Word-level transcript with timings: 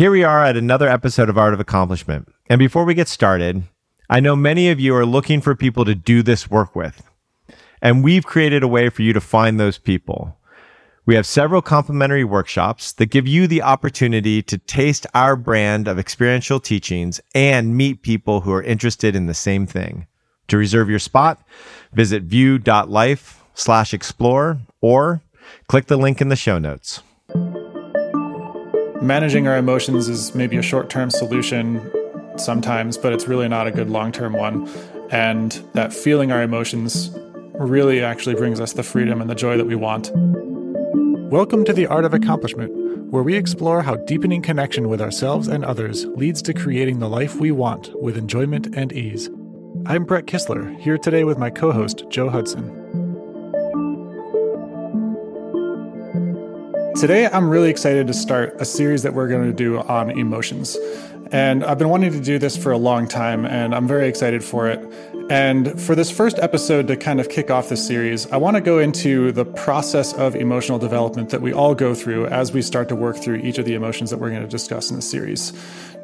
Here 0.00 0.10
we 0.10 0.24
are 0.24 0.42
at 0.42 0.56
another 0.56 0.88
episode 0.88 1.28
of 1.28 1.36
Art 1.36 1.52
of 1.52 1.60
Accomplishment. 1.60 2.32
And 2.48 2.58
before 2.58 2.86
we 2.86 2.94
get 2.94 3.06
started, 3.06 3.64
I 4.08 4.18
know 4.18 4.34
many 4.34 4.70
of 4.70 4.80
you 4.80 4.94
are 4.94 5.04
looking 5.04 5.42
for 5.42 5.54
people 5.54 5.84
to 5.84 5.94
do 5.94 6.22
this 6.22 6.48
work 6.48 6.74
with. 6.74 7.02
And 7.82 8.02
we've 8.02 8.24
created 8.24 8.62
a 8.62 8.66
way 8.66 8.88
for 8.88 9.02
you 9.02 9.12
to 9.12 9.20
find 9.20 9.60
those 9.60 9.76
people. 9.76 10.38
We 11.04 11.16
have 11.16 11.26
several 11.26 11.60
complimentary 11.60 12.24
workshops 12.24 12.92
that 12.92 13.10
give 13.10 13.28
you 13.28 13.46
the 13.46 13.60
opportunity 13.60 14.40
to 14.40 14.56
taste 14.56 15.06
our 15.12 15.36
brand 15.36 15.86
of 15.86 15.98
experiential 15.98 16.60
teachings 16.60 17.20
and 17.34 17.76
meet 17.76 18.00
people 18.00 18.40
who 18.40 18.54
are 18.54 18.62
interested 18.62 19.14
in 19.14 19.26
the 19.26 19.34
same 19.34 19.66
thing. 19.66 20.06
To 20.48 20.56
reserve 20.56 20.88
your 20.88 20.98
spot, 20.98 21.42
visit 21.92 22.22
view.life 22.22 23.44
slash 23.52 23.92
explore 23.92 24.60
or 24.80 25.20
click 25.68 25.88
the 25.88 25.98
link 25.98 26.22
in 26.22 26.30
the 26.30 26.36
show 26.36 26.58
notes. 26.58 27.02
Managing 29.02 29.48
our 29.48 29.56
emotions 29.56 30.10
is 30.10 30.34
maybe 30.34 30.58
a 30.58 30.62
short 30.62 30.90
term 30.90 31.08
solution 31.08 31.90
sometimes, 32.36 32.98
but 32.98 33.14
it's 33.14 33.26
really 33.26 33.48
not 33.48 33.66
a 33.66 33.70
good 33.70 33.88
long 33.88 34.12
term 34.12 34.34
one. 34.34 34.68
And 35.10 35.52
that 35.72 35.94
feeling 35.94 36.30
our 36.30 36.42
emotions 36.42 37.10
really 37.54 38.02
actually 38.02 38.34
brings 38.34 38.60
us 38.60 38.74
the 38.74 38.82
freedom 38.82 39.22
and 39.22 39.30
the 39.30 39.34
joy 39.34 39.56
that 39.56 39.64
we 39.64 39.74
want. 39.74 40.10
Welcome 41.32 41.64
to 41.64 41.72
the 41.72 41.86
Art 41.86 42.04
of 42.04 42.12
Accomplishment, 42.12 43.10
where 43.10 43.22
we 43.22 43.36
explore 43.36 43.80
how 43.80 43.96
deepening 43.96 44.42
connection 44.42 44.90
with 44.90 45.00
ourselves 45.00 45.48
and 45.48 45.64
others 45.64 46.04
leads 46.04 46.42
to 46.42 46.52
creating 46.52 46.98
the 46.98 47.08
life 47.08 47.36
we 47.36 47.52
want 47.52 47.98
with 48.02 48.18
enjoyment 48.18 48.66
and 48.76 48.92
ease. 48.92 49.30
I'm 49.86 50.04
Brett 50.04 50.26
Kistler, 50.26 50.78
here 50.78 50.98
today 50.98 51.24
with 51.24 51.38
my 51.38 51.48
co 51.48 51.72
host, 51.72 52.04
Joe 52.10 52.28
Hudson. 52.28 52.79
Today, 56.96 57.28
I'm 57.28 57.48
really 57.48 57.70
excited 57.70 58.08
to 58.08 58.12
start 58.12 58.56
a 58.58 58.64
series 58.64 59.04
that 59.04 59.14
we're 59.14 59.28
going 59.28 59.44
to 59.44 59.52
do 59.52 59.78
on 59.78 60.10
emotions. 60.10 60.76
And 61.30 61.64
I've 61.64 61.78
been 61.78 61.88
wanting 61.88 62.12
to 62.12 62.20
do 62.20 62.38
this 62.38 62.56
for 62.56 62.72
a 62.72 62.76
long 62.76 63.06
time, 63.06 63.46
and 63.46 63.74
I'm 63.74 63.86
very 63.86 64.08
excited 64.08 64.42
for 64.42 64.68
it. 64.68 64.80
And 65.30 65.80
for 65.80 65.94
this 65.94 66.10
first 66.10 66.38
episode 66.40 66.88
to 66.88 66.96
kind 66.96 67.20
of 67.20 67.28
kick 67.28 67.50
off 67.50 67.68
this 67.68 67.86
series, 67.86 68.26
I 68.32 68.38
want 68.38 68.56
to 68.56 68.60
go 68.60 68.80
into 68.80 69.30
the 69.30 69.44
process 69.44 70.12
of 70.14 70.34
emotional 70.34 70.78
development 70.78 71.30
that 71.30 71.40
we 71.40 71.52
all 71.52 71.76
go 71.76 71.94
through 71.94 72.26
as 72.26 72.52
we 72.52 72.60
start 72.60 72.88
to 72.88 72.96
work 72.96 73.16
through 73.16 73.36
each 73.36 73.58
of 73.58 73.66
the 73.66 73.74
emotions 73.74 74.10
that 74.10 74.18
we're 74.18 74.30
going 74.30 74.42
to 74.42 74.48
discuss 74.48 74.90
in 74.90 74.96
the 74.96 75.02
series. 75.02 75.52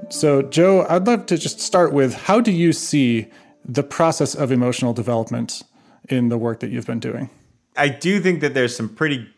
So, 0.08 0.42
Joe, 0.42 0.86
I'd 0.88 1.06
love 1.06 1.26
to 1.26 1.36
just 1.36 1.60
start 1.60 1.92
with 1.92 2.14
how 2.14 2.40
do 2.40 2.52
you 2.52 2.72
see 2.72 3.26
the 3.64 3.82
process 3.82 4.36
of 4.36 4.52
emotional 4.52 4.92
development 4.92 5.64
in 6.08 6.28
the 6.28 6.38
work 6.38 6.60
that 6.60 6.70
you've 6.70 6.86
been 6.86 7.00
doing? 7.00 7.28
I 7.76 7.88
do 7.88 8.20
think 8.20 8.40
that 8.40 8.54
there's 8.54 8.74
some 8.74 8.88
pretty 8.88 9.28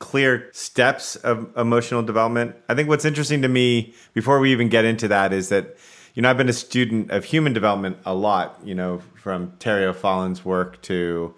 clear 0.00 0.50
steps 0.52 1.14
of 1.16 1.56
emotional 1.56 2.02
development. 2.02 2.56
I 2.68 2.74
think 2.74 2.88
what's 2.88 3.04
interesting 3.04 3.42
to 3.42 3.48
me 3.48 3.94
before 4.12 4.40
we 4.40 4.50
even 4.50 4.68
get 4.68 4.84
into 4.84 5.06
that 5.08 5.32
is 5.32 5.50
that 5.50 5.76
you 6.14 6.22
know, 6.22 6.30
I've 6.30 6.36
been 6.36 6.48
a 6.48 6.52
student 6.52 7.10
of 7.10 7.24
human 7.24 7.52
development 7.52 7.98
a 8.04 8.14
lot, 8.14 8.58
you 8.64 8.74
know, 8.74 9.00
from 9.14 9.52
Terry 9.58 9.84
O'Fallon's 9.84 10.44
work 10.44 10.82
to 10.82 11.34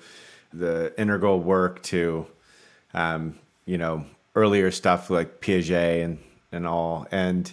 the 0.53 0.95
integral 0.99 1.41
work 1.41 1.83
to, 1.85 2.27
um, 2.95 3.39
you 3.67 3.77
know, 3.77 4.07
earlier 4.35 4.71
stuff 4.71 5.11
like 5.11 5.41
Piaget 5.41 6.05
and, 6.05 6.19
and 6.51 6.67
all. 6.67 7.07
And, 7.11 7.53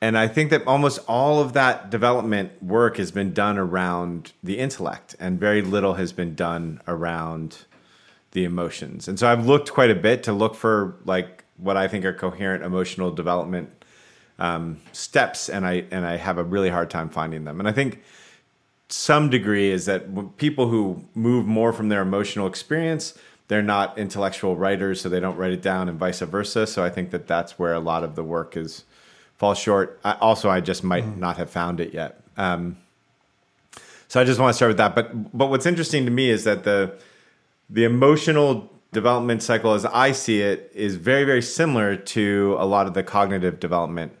and 0.00 0.16
I 0.16 0.28
think 0.28 0.50
that 0.50 0.66
almost 0.66 1.00
all 1.06 1.40
of 1.40 1.52
that 1.52 1.90
development 1.90 2.62
work 2.62 2.96
has 2.96 3.10
been 3.10 3.34
done 3.34 3.58
around 3.58 4.32
the 4.42 4.58
intellect 4.58 5.14
and 5.20 5.38
very 5.38 5.62
little 5.62 5.94
has 5.94 6.12
been 6.12 6.34
done 6.34 6.80
around 6.88 7.58
the 8.32 8.44
emotions. 8.44 9.08
And 9.08 9.18
so 9.18 9.28
I've 9.28 9.46
looked 9.46 9.72
quite 9.72 9.90
a 9.90 9.94
bit 9.94 10.22
to 10.24 10.32
look 10.32 10.54
for 10.54 10.96
like 11.04 11.44
what 11.56 11.76
I 11.76 11.88
think 11.88 12.04
are 12.04 12.12
coherent 12.12 12.64
emotional 12.64 13.10
development 13.10 13.70
um, 14.38 14.80
steps, 14.92 15.48
and 15.48 15.66
I 15.66 15.84
and 15.90 16.04
I 16.06 16.16
have 16.16 16.38
a 16.38 16.44
really 16.44 16.68
hard 16.68 16.90
time 16.90 17.08
finding 17.08 17.44
them. 17.44 17.58
And 17.58 17.68
I 17.68 17.72
think 17.72 18.02
some 18.88 19.30
degree 19.30 19.70
is 19.70 19.86
that 19.86 20.36
people 20.36 20.68
who 20.68 21.04
move 21.14 21.46
more 21.46 21.72
from 21.72 21.88
their 21.88 22.02
emotional 22.02 22.46
experience, 22.46 23.18
they're 23.48 23.62
not 23.62 23.98
intellectual 23.98 24.56
writers, 24.56 25.00
so 25.00 25.08
they 25.08 25.20
don't 25.20 25.36
write 25.36 25.52
it 25.52 25.62
down, 25.62 25.88
and 25.88 25.98
vice 25.98 26.20
versa. 26.20 26.66
So 26.66 26.84
I 26.84 26.90
think 26.90 27.10
that 27.10 27.26
that's 27.26 27.58
where 27.58 27.74
a 27.74 27.80
lot 27.80 28.04
of 28.04 28.14
the 28.14 28.22
work 28.22 28.56
is 28.56 28.84
falls 29.36 29.58
short. 29.58 29.98
I, 30.04 30.12
also, 30.14 30.50
I 30.50 30.60
just 30.60 30.84
might 30.84 31.04
mm. 31.04 31.16
not 31.16 31.36
have 31.36 31.50
found 31.50 31.80
it 31.80 31.92
yet. 31.92 32.20
Um, 32.36 32.76
so 34.08 34.20
I 34.20 34.24
just 34.24 34.38
want 34.38 34.52
to 34.52 34.56
start 34.56 34.70
with 34.70 34.76
that. 34.78 34.94
But 34.94 35.36
but 35.36 35.48
what's 35.48 35.66
interesting 35.66 36.04
to 36.04 36.10
me 36.10 36.30
is 36.30 36.44
that 36.44 36.64
the 36.64 36.98
the 37.68 37.84
emotional 37.84 38.72
development 38.92 39.42
cycle, 39.42 39.74
as 39.74 39.84
I 39.84 40.12
see 40.12 40.40
it, 40.40 40.70
is 40.74 40.96
very 40.96 41.24
very 41.24 41.42
similar 41.42 41.96
to 41.96 42.56
a 42.58 42.66
lot 42.66 42.86
of 42.86 42.94
the 42.94 43.02
cognitive 43.02 43.60
development 43.60 44.12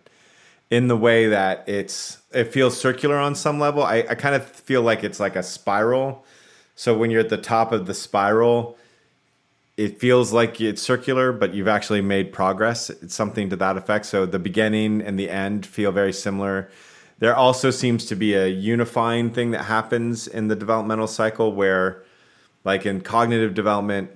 in 0.70 0.88
the 0.88 0.96
way 0.96 1.28
that 1.28 1.68
it's 1.68 2.18
it 2.32 2.52
feels 2.52 2.78
circular 2.78 3.16
on 3.16 3.34
some 3.34 3.58
level. 3.58 3.82
I, 3.82 4.04
I 4.08 4.14
kind 4.14 4.34
of 4.34 4.44
feel 4.44 4.82
like 4.82 5.04
it's 5.04 5.20
like 5.20 5.36
a 5.36 5.42
spiral. 5.42 6.24
So 6.74 6.96
when 6.96 7.10
you're 7.10 7.20
at 7.20 7.30
the 7.30 7.38
top 7.38 7.72
of 7.72 7.86
the 7.86 7.94
spiral, 7.94 8.76
it 9.76 9.98
feels 9.98 10.32
like 10.32 10.60
it's 10.60 10.82
circular, 10.82 11.32
but 11.32 11.54
you've 11.54 11.68
actually 11.68 12.00
made 12.00 12.32
progress. 12.32 12.90
It's 12.90 13.14
something 13.14 13.50
to 13.50 13.56
that 13.56 13.76
effect. 13.76 14.06
So 14.06 14.26
the 14.26 14.38
beginning 14.38 15.02
and 15.02 15.18
the 15.18 15.30
end 15.30 15.66
feel 15.66 15.92
very 15.92 16.12
similar. 16.12 16.70
There 17.18 17.34
also 17.34 17.70
seems 17.70 18.04
to 18.06 18.14
be 18.14 18.34
a 18.34 18.46
unifying 18.46 19.30
thing 19.30 19.52
that 19.52 19.64
happens 19.64 20.26
in 20.26 20.48
the 20.48 20.56
developmental 20.56 21.06
cycle 21.06 21.52
where, 21.52 22.02
like 22.66 22.84
in 22.84 23.00
cognitive 23.00 23.54
development, 23.54 24.10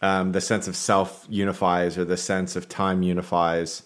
um, 0.00 0.32
the 0.32 0.40
sense 0.40 0.66
of 0.66 0.74
self 0.74 1.26
unifies 1.28 1.98
or 1.98 2.06
the 2.06 2.16
sense 2.16 2.56
of 2.56 2.70
time 2.70 3.02
unifies 3.02 3.82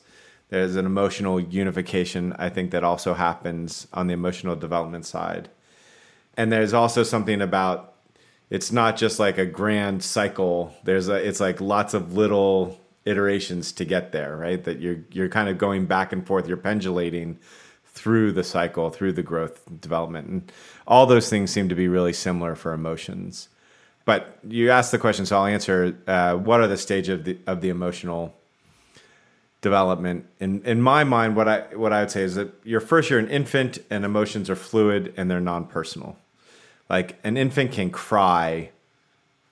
there's 0.49 0.77
an 0.77 0.87
emotional 0.87 1.41
unification, 1.41 2.33
I 2.39 2.51
think, 2.51 2.71
that 2.71 2.85
also 2.85 3.15
happens 3.15 3.89
on 3.93 4.07
the 4.07 4.15
emotional 4.15 4.55
development 4.55 5.05
side. 5.05 5.49
And 6.37 6.53
there's 6.53 6.73
also 6.73 7.03
something 7.03 7.41
about 7.41 7.95
it's 8.49 8.71
not 8.71 8.97
just 8.97 9.19
like 9.19 9.39
a 9.39 9.47
grand 9.47 10.05
cycle. 10.05 10.73
There's 10.85 11.09
a 11.09 11.15
it's 11.15 11.41
like 11.41 11.61
lots 11.61 11.95
of 11.95 12.15
little 12.15 12.81
iterations 13.05 13.73
to 13.73 13.85
get 13.85 14.13
there, 14.13 14.37
right? 14.37 14.63
That 14.63 14.79
you're 14.79 14.99
you're 15.11 15.29
kind 15.29 15.49
of 15.49 15.59
going 15.59 15.87
back 15.87 16.13
and 16.13 16.25
forth, 16.25 16.47
you're 16.47 16.57
pendulating 16.57 17.39
through 17.85 18.31
the 18.33 18.45
cycle, 18.45 18.91
through 18.91 19.15
the 19.15 19.23
growth 19.23 19.63
development. 19.81 20.29
And 20.29 20.53
all 20.87 21.07
those 21.07 21.29
things 21.29 21.51
seem 21.51 21.69
to 21.71 21.75
be 21.75 21.89
really 21.89 22.13
similar 22.13 22.55
for 22.55 22.73
emotions. 22.73 23.49
But 24.07 24.39
you 24.49 24.71
asked 24.71 24.93
the 24.93 24.99
question, 24.99 25.27
so 25.27 25.37
I'll 25.37 25.47
answer. 25.47 25.95
Uh, 26.07 26.37
what 26.37 26.61
are 26.61 26.67
the 26.67 26.79
stage 26.79 27.11
of 27.11 27.25
the 27.25 27.39
of 27.47 27.61
the 27.61 27.69
emotional 27.69 28.35
development. 29.67 30.25
In 30.39 30.63
in 30.65 30.81
my 30.81 31.03
mind, 31.03 31.35
what 31.35 31.49
I 31.49 31.61
what 31.75 31.93
I 31.93 32.01
would 32.01 32.11
say 32.13 32.23
is 32.23 32.37
that 32.37 32.55
you're 32.63 32.81
first 32.81 33.11
you're 33.11 33.19
an 33.19 33.29
infant 33.29 33.79
and 33.91 34.05
emotions 34.05 34.49
are 34.49 34.57
fluid 34.57 35.13
and 35.17 35.29
they're 35.29 35.41
non-personal. 35.41 36.17
Like 36.89 37.19
an 37.25 37.37
infant 37.37 37.73
can 37.73 37.91
cry 37.91 38.71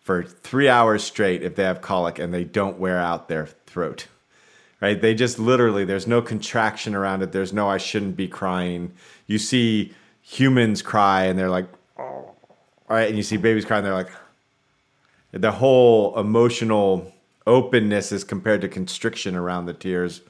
for 0.01 0.23
three 0.23 0.69
hours 0.69 1.03
straight 1.03 1.43
if 1.43 1.57
they 1.57 1.65
have 1.65 1.81
colic 1.81 2.21
and 2.21 2.33
they 2.33 2.45
don't 2.45 2.79
wear 2.79 2.99
out 2.99 3.29
their 3.29 3.47
throat. 3.67 4.07
Right? 4.81 5.01
They 5.01 5.15
just 5.15 5.41
literally 5.41 5.85
there's 5.85 6.07
no 6.07 6.23
contraction 6.23 6.95
around 6.95 7.23
it. 7.23 7.33
There's 7.33 7.53
no 7.53 7.69
I 7.69 7.79
shouldn't 7.79 8.17
be 8.17 8.29
crying. 8.29 8.93
You 9.27 9.39
see 9.39 9.95
humans 10.21 10.81
cry 10.81 11.25
and 11.25 11.37
they're 11.37 11.51
like, 11.51 11.69
oh. 11.99 12.03
all 12.03 12.37
right, 12.89 13.09
and 13.09 13.17
you 13.17 13.25
see 13.25 13.37
babies 13.37 13.65
cry 13.65 13.79
and 13.79 13.87
they're 13.87 13.95
like, 13.95 14.13
the 15.35 15.53
whole 15.53 16.19
emotional 16.19 17.13
openness 17.47 18.13
is 18.13 18.25
compared 18.25 18.61
to 18.61 18.69
constriction 18.69 19.35
around 19.35 19.67
the 19.67 19.75
tears. 19.75 20.21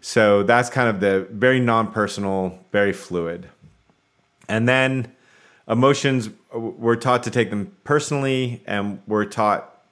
So 0.00 0.42
that's 0.42 0.70
kind 0.70 0.88
of 0.88 1.00
the 1.00 1.28
very 1.30 1.60
non-personal, 1.60 2.58
very 2.72 2.92
fluid. 2.92 3.48
And 4.48 4.68
then 4.68 5.12
emotions, 5.68 6.30
we're 6.52 6.96
taught 6.96 7.22
to 7.24 7.30
take 7.30 7.50
them 7.50 7.76
personally, 7.84 8.62
and 8.66 9.00
we're 9.06 9.26
taught 9.26 9.82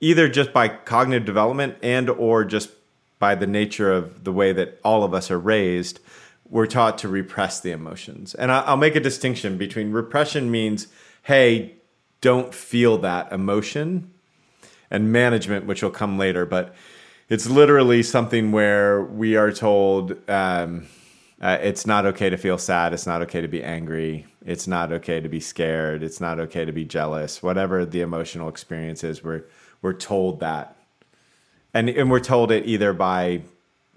either 0.00 0.28
just 0.28 0.52
by 0.52 0.68
cognitive 0.68 1.24
development 1.24 1.76
and 1.82 2.10
or 2.10 2.44
just 2.44 2.70
by 3.18 3.34
the 3.34 3.46
nature 3.46 3.90
of 3.90 4.24
the 4.24 4.32
way 4.32 4.52
that 4.52 4.78
all 4.84 5.02
of 5.02 5.14
us 5.14 5.30
are 5.30 5.38
raised, 5.38 5.98
we're 6.48 6.66
taught 6.66 6.98
to 6.98 7.08
repress 7.08 7.58
the 7.60 7.70
emotions. 7.70 8.34
And 8.34 8.52
I'll 8.52 8.76
make 8.76 8.96
a 8.96 9.00
distinction 9.00 9.56
between 9.56 9.92
repression 9.92 10.50
means, 10.50 10.88
hey, 11.22 11.76
don't 12.24 12.54
feel 12.54 12.96
that 12.96 13.30
emotion 13.32 14.10
and 14.90 15.12
management, 15.12 15.66
which 15.66 15.82
will 15.82 15.90
come 15.90 16.16
later. 16.16 16.46
But 16.46 16.74
it's 17.28 17.46
literally 17.46 18.02
something 18.02 18.50
where 18.50 19.02
we 19.02 19.36
are 19.36 19.52
told 19.52 20.12
um, 20.30 20.86
uh, 21.42 21.58
it's 21.60 21.86
not 21.86 22.06
okay 22.06 22.30
to 22.30 22.38
feel 22.38 22.56
sad, 22.56 22.94
it's 22.94 23.06
not 23.06 23.20
okay 23.20 23.42
to 23.42 23.48
be 23.48 23.62
angry, 23.62 24.26
it's 24.46 24.66
not 24.66 24.90
okay 24.90 25.20
to 25.20 25.28
be 25.28 25.38
scared, 25.38 26.02
it's 26.02 26.18
not 26.18 26.40
okay 26.40 26.64
to 26.64 26.72
be 26.72 26.86
jealous. 26.86 27.42
Whatever 27.42 27.84
the 27.84 28.00
emotional 28.00 28.48
experience 28.48 29.04
is, 29.04 29.22
we're 29.22 29.44
we're 29.82 29.92
told 29.92 30.40
that, 30.40 30.78
and 31.74 31.90
and 31.90 32.10
we're 32.10 32.20
told 32.20 32.50
it 32.50 32.64
either 32.64 32.94
by 32.94 33.42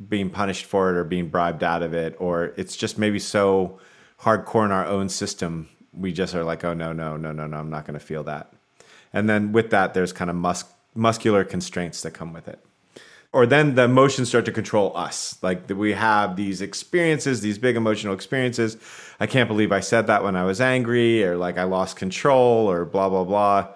being 0.09 0.29
punished 0.29 0.65
for 0.65 0.89
it 0.89 0.97
or 0.97 1.05
being 1.05 1.29
bribed 1.29 1.63
out 1.63 1.81
of 1.81 1.93
it, 1.93 2.17
or 2.19 2.51
it's 2.57 2.75
just 2.75 2.97
maybe 2.97 3.19
so 3.19 3.79
hardcore 4.19 4.65
in 4.65 4.71
our 4.71 4.85
own 4.85 5.07
system 5.07 5.69
we 5.99 6.13
just 6.13 6.35
are 6.35 6.43
like, 6.43 6.63
oh 6.63 6.73
no, 6.73 6.93
no, 6.93 7.17
no, 7.17 7.31
no, 7.31 7.47
no, 7.47 7.57
I'm 7.57 7.69
not 7.69 7.85
going 7.85 7.99
to 7.99 8.05
feel 8.05 8.23
that. 8.25 8.53
And 9.13 9.29
then 9.29 9.51
with 9.51 9.69
that, 9.71 9.93
there's 9.93 10.13
kind 10.13 10.29
of 10.29 10.35
musk 10.35 10.71
muscular 10.93 11.43
constraints 11.43 12.01
that 12.01 12.11
come 12.11 12.33
with 12.33 12.47
it. 12.47 12.59
or 13.33 13.45
then 13.45 13.75
the 13.75 13.83
emotions 13.83 14.29
start 14.29 14.45
to 14.45 14.51
control 14.51 14.95
us. 14.95 15.37
Like 15.41 15.69
we 15.69 15.93
have 15.93 16.35
these 16.35 16.61
experiences, 16.61 17.41
these 17.41 17.57
big 17.57 17.75
emotional 17.75 18.13
experiences. 18.13 18.77
I 19.19 19.27
can't 19.27 19.47
believe 19.47 19.71
I 19.71 19.81
said 19.81 20.07
that 20.07 20.23
when 20.23 20.35
I 20.35 20.43
was 20.43 20.61
angry, 20.61 21.23
or 21.23 21.37
like 21.37 21.57
I 21.57 21.63
lost 21.63 21.97
control, 21.97 22.69
or 22.69 22.85
blah, 22.85 23.09
blah, 23.09 23.25
blah. 23.25 23.67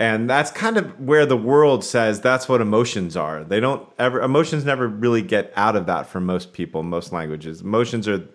And 0.00 0.28
that's 0.30 0.50
kind 0.50 0.76
of 0.76 1.00
where 1.00 1.26
the 1.26 1.36
world 1.36 1.84
says 1.84 2.20
that's 2.20 2.48
what 2.48 2.60
emotions 2.60 3.16
are. 3.16 3.42
They 3.42 3.58
don't 3.58 3.88
ever, 3.98 4.20
emotions 4.20 4.64
never 4.64 4.86
really 4.86 5.22
get 5.22 5.52
out 5.56 5.74
of 5.74 5.86
that 5.86 6.06
for 6.06 6.20
most 6.20 6.52
people, 6.52 6.82
most 6.82 7.12
languages. 7.12 7.62
Emotions 7.62 8.06
are 8.06 8.28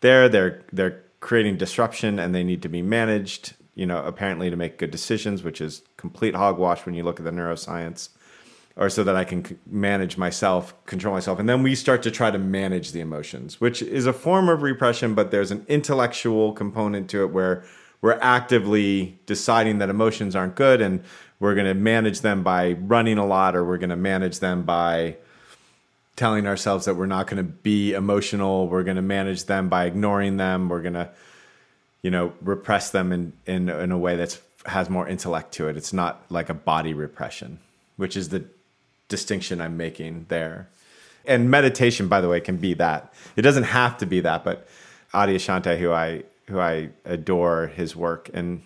there, 0.00 0.28
they're, 0.28 0.62
they're 0.72 1.02
creating 1.20 1.56
disruption 1.56 2.18
and 2.18 2.34
they 2.34 2.42
need 2.42 2.62
to 2.62 2.68
be 2.68 2.82
managed, 2.82 3.54
you 3.74 3.86
know, 3.86 4.02
apparently 4.04 4.50
to 4.50 4.56
make 4.56 4.78
good 4.78 4.90
decisions, 4.90 5.42
which 5.42 5.60
is 5.60 5.82
complete 5.96 6.34
hogwash 6.34 6.84
when 6.86 6.94
you 6.94 7.02
look 7.02 7.20
at 7.20 7.24
the 7.24 7.30
neuroscience 7.30 8.08
or 8.76 8.88
so 8.88 9.04
that 9.04 9.16
I 9.16 9.24
can 9.24 9.58
manage 9.66 10.16
myself, 10.16 10.74
control 10.86 11.14
myself. 11.14 11.38
And 11.38 11.48
then 11.48 11.62
we 11.62 11.74
start 11.74 12.02
to 12.04 12.10
try 12.10 12.30
to 12.30 12.38
manage 12.38 12.92
the 12.92 13.00
emotions, 13.00 13.60
which 13.60 13.82
is 13.82 14.06
a 14.06 14.12
form 14.12 14.48
of 14.48 14.62
repression, 14.62 15.14
but 15.14 15.30
there's 15.30 15.50
an 15.50 15.66
intellectual 15.68 16.52
component 16.52 17.10
to 17.10 17.22
it 17.22 17.30
where 17.30 17.64
we're 18.00 18.18
actively 18.22 19.20
deciding 19.26 19.78
that 19.78 19.90
emotions 19.90 20.34
aren't 20.34 20.54
good 20.54 20.80
and 20.80 21.02
we're 21.38 21.54
going 21.54 21.66
to 21.66 21.74
manage 21.74 22.20
them 22.20 22.42
by 22.42 22.72
running 22.72 23.18
a 23.18 23.26
lot 23.26 23.54
or 23.54 23.64
we're 23.64 23.78
going 23.78 23.90
to 23.90 23.96
manage 23.96 24.38
them 24.38 24.62
by 24.62 25.16
telling 26.20 26.46
ourselves 26.46 26.84
that 26.84 26.96
we're 26.96 27.06
not 27.06 27.26
going 27.26 27.38
to 27.38 27.52
be 27.70 27.94
emotional 27.94 28.68
we're 28.68 28.84
going 28.84 28.96
to 28.96 29.02
manage 29.02 29.46
them 29.46 29.70
by 29.70 29.86
ignoring 29.86 30.36
them 30.36 30.68
we're 30.68 30.82
going 30.82 30.92
to 30.92 31.08
you 32.02 32.10
know 32.10 32.34
repress 32.42 32.90
them 32.90 33.10
in, 33.10 33.32
in 33.46 33.70
in 33.70 33.90
a 33.90 33.96
way 33.96 34.16
that 34.16 34.38
has 34.66 34.90
more 34.90 35.08
intellect 35.08 35.52
to 35.52 35.68
it. 35.68 35.76
It's 35.78 35.94
not 35.94 36.22
like 36.28 36.50
a 36.50 36.54
body 36.54 36.92
repression 36.92 37.58
which 37.96 38.16
is 38.16 38.28
the 38.28 38.44
distinction 39.08 39.60
i'm 39.60 39.76
making 39.76 40.26
there. 40.28 40.68
And 41.24 41.50
meditation 41.50 42.06
by 42.06 42.20
the 42.20 42.28
way 42.28 42.40
can 42.40 42.58
be 42.58 42.74
that. 42.74 43.12
It 43.36 43.42
doesn't 43.42 43.64
have 43.80 43.96
to 43.98 44.06
be 44.06 44.20
that 44.20 44.44
but 44.44 44.68
adi 45.14 45.36
Adyashanti 45.36 45.78
who 45.78 45.90
i 45.92 46.22
who 46.50 46.58
I 46.58 46.90
adore 47.04 47.68
his 47.68 47.94
work, 47.96 48.28
and 48.34 48.62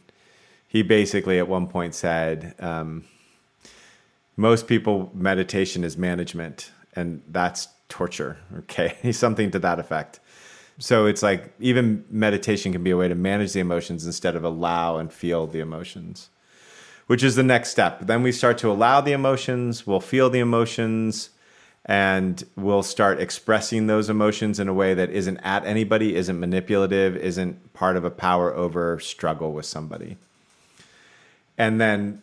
he 0.66 0.82
basically 0.82 1.38
at 1.38 1.46
one 1.46 1.66
point 1.66 1.94
said, 1.94 2.54
um, 2.58 3.04
"Most 4.36 4.66
people 4.66 5.10
meditation 5.14 5.84
is 5.84 5.96
management, 5.98 6.70
and 6.96 7.23
that's 7.29 7.69
torture." 7.88 8.38
Okay, 8.58 8.96
something 9.12 9.50
to 9.52 9.58
that 9.61 9.79
effect. 9.79 10.20
So 10.79 11.06
it's 11.06 11.23
like 11.23 11.52
even 11.61 12.05
meditation 12.11 12.73
can 12.73 12.82
be 12.82 12.91
a 12.91 12.96
way 12.96 13.08
to 13.08 13.14
manage 13.14 13.52
the 13.52 13.61
emotions 13.61 14.06
instead 14.06 14.35
of 14.35 14.44
allow 14.44 14.96
and 14.96 15.12
feel 15.12 15.46
the 15.46 15.61
emotions, 15.61 16.31
which 17.06 17.23
is 17.23 17.37
the 17.37 17.44
next 17.44 17.70
step. 17.70 18.06
Then 18.06 18.23
we 18.23 18.32
start 18.32 18.58
to 18.58 18.70
allow 18.70 19.00
the 19.00 19.12
emotions, 19.12 19.87
we'll 19.87 20.00
feel 20.00 20.31
the 20.31 20.41
emotions, 20.41 21.31
and 21.87 22.43
we'll 22.56 22.82
start 22.82 23.20
expressing 23.20 23.87
those 23.87 24.08
emotions 24.08 24.58
in 24.58 24.69
a 24.69 24.75
way 24.75 24.94
that 24.94 25.11
isn't 25.11 25.37
at 25.38 25.64
anybody, 25.67 26.17
isn't 26.17 26.40
manipulative, 26.40 27.17
isn't 27.17 27.73
part 27.75 27.97
of 27.97 28.05
a 28.05 28.11
power 28.11 28.52
over 28.55 28.99
struggle 28.99 29.52
with 29.52 29.67
somebody. 29.67 30.17
And 31.58 31.81
then 31.81 32.23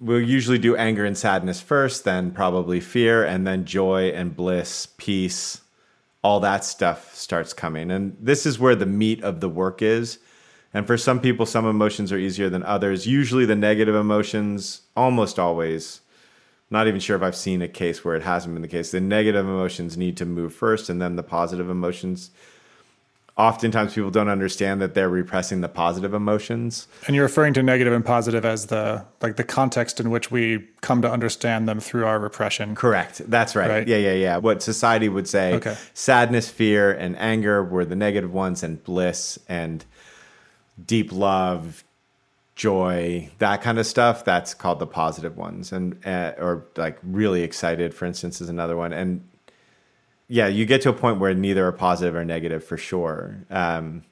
we'll 0.00 0.20
usually 0.20 0.58
do 0.58 0.76
anger 0.76 1.04
and 1.04 1.16
sadness 1.16 1.60
first, 1.60 2.04
then 2.04 2.30
probably 2.30 2.80
fear, 2.80 3.24
and 3.24 3.46
then 3.46 3.64
joy 3.64 4.08
and 4.08 4.36
bliss, 4.36 4.88
peace, 4.96 5.60
all 6.22 6.40
that 6.40 6.64
stuff 6.64 7.14
starts 7.14 7.52
coming. 7.52 7.90
And 7.90 8.16
this 8.20 8.46
is 8.46 8.58
where 8.58 8.74
the 8.74 8.86
meat 8.86 9.22
of 9.22 9.40
the 9.40 9.48
work 9.48 9.80
is. 9.80 10.18
And 10.74 10.86
for 10.86 10.98
some 10.98 11.20
people, 11.20 11.46
some 11.46 11.64
emotions 11.64 12.12
are 12.12 12.18
easier 12.18 12.50
than 12.50 12.62
others. 12.64 13.06
Usually, 13.06 13.46
the 13.46 13.56
negative 13.56 13.94
emotions, 13.94 14.82
almost 14.96 15.38
always, 15.38 16.00
not 16.68 16.88
even 16.88 17.00
sure 17.00 17.16
if 17.16 17.22
I've 17.22 17.36
seen 17.36 17.62
a 17.62 17.68
case 17.68 18.04
where 18.04 18.16
it 18.16 18.24
hasn't 18.24 18.54
been 18.54 18.62
the 18.62 18.68
case. 18.68 18.90
The 18.90 19.00
negative 19.00 19.46
emotions 19.46 19.96
need 19.96 20.16
to 20.18 20.26
move 20.26 20.52
first, 20.52 20.90
and 20.90 21.00
then 21.00 21.16
the 21.16 21.22
positive 21.22 21.70
emotions. 21.70 22.30
Oftentimes, 23.36 23.94
people 23.94 24.10
don't 24.10 24.30
understand 24.30 24.80
that 24.80 24.94
they're 24.94 25.10
repressing 25.10 25.60
the 25.60 25.68
positive 25.68 26.14
emotions. 26.14 26.88
And 27.06 27.14
you're 27.14 27.26
referring 27.26 27.52
to 27.54 27.62
negative 27.62 27.92
and 27.92 28.02
positive 28.02 28.46
as 28.46 28.66
the 28.66 29.04
like 29.20 29.36
the 29.36 29.44
context 29.44 30.00
in 30.00 30.08
which 30.08 30.30
we 30.30 30.66
come 30.80 31.02
to 31.02 31.10
understand 31.10 31.68
them 31.68 31.78
through 31.78 32.06
our 32.06 32.18
repression. 32.18 32.74
Correct. 32.74 33.20
That's 33.28 33.54
right. 33.54 33.68
right? 33.68 33.88
Yeah, 33.88 33.98
yeah, 33.98 34.14
yeah. 34.14 34.36
What 34.38 34.62
society 34.62 35.10
would 35.10 35.28
say: 35.28 35.54
okay. 35.54 35.76
sadness, 35.92 36.48
fear, 36.48 36.90
and 36.92 37.14
anger 37.18 37.62
were 37.62 37.84
the 37.84 37.96
negative 37.96 38.32
ones, 38.32 38.62
and 38.62 38.82
bliss 38.82 39.38
and 39.48 39.84
deep 40.82 41.12
love, 41.12 41.84
joy, 42.54 43.30
that 43.38 43.60
kind 43.62 43.78
of 43.78 43.86
stuff, 43.86 44.24
that's 44.24 44.54
called 44.54 44.78
the 44.78 44.86
positive 44.86 45.36
ones. 45.36 45.72
And 45.72 46.04
uh, 46.06 46.32
or 46.38 46.66
like 46.76 46.98
really 47.02 47.42
excited, 47.42 47.94
for 47.94 48.06
instance, 48.06 48.40
is 48.40 48.48
another 48.48 48.76
one. 48.76 48.92
And 48.92 49.28
yeah, 50.28 50.46
you 50.48 50.66
get 50.66 50.82
to 50.82 50.90
a 50.90 50.92
point 50.92 51.18
where 51.18 51.34
neither 51.34 51.66
are 51.66 51.72
positive 51.72 52.14
or 52.14 52.24
negative 52.24 52.64
for 52.64 52.76
sure. 52.76 53.44
Um, 53.50 54.02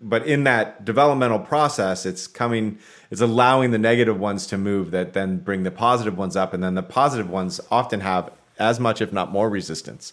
but 0.00 0.26
in 0.26 0.44
that 0.44 0.84
developmental 0.84 1.38
process, 1.38 2.04
it's 2.04 2.26
coming, 2.26 2.78
it's 3.10 3.20
allowing 3.20 3.70
the 3.70 3.78
negative 3.78 4.18
ones 4.18 4.46
to 4.48 4.58
move 4.58 4.90
that 4.90 5.12
then 5.12 5.38
bring 5.38 5.62
the 5.62 5.70
positive 5.70 6.18
ones 6.18 6.36
up, 6.36 6.52
and 6.52 6.62
then 6.62 6.74
the 6.74 6.82
positive 6.82 7.30
ones 7.30 7.60
often 7.70 8.00
have 8.00 8.30
as 8.58 8.78
much, 8.78 9.00
if 9.00 9.12
not 9.12 9.32
more, 9.32 9.48
resistance. 9.48 10.12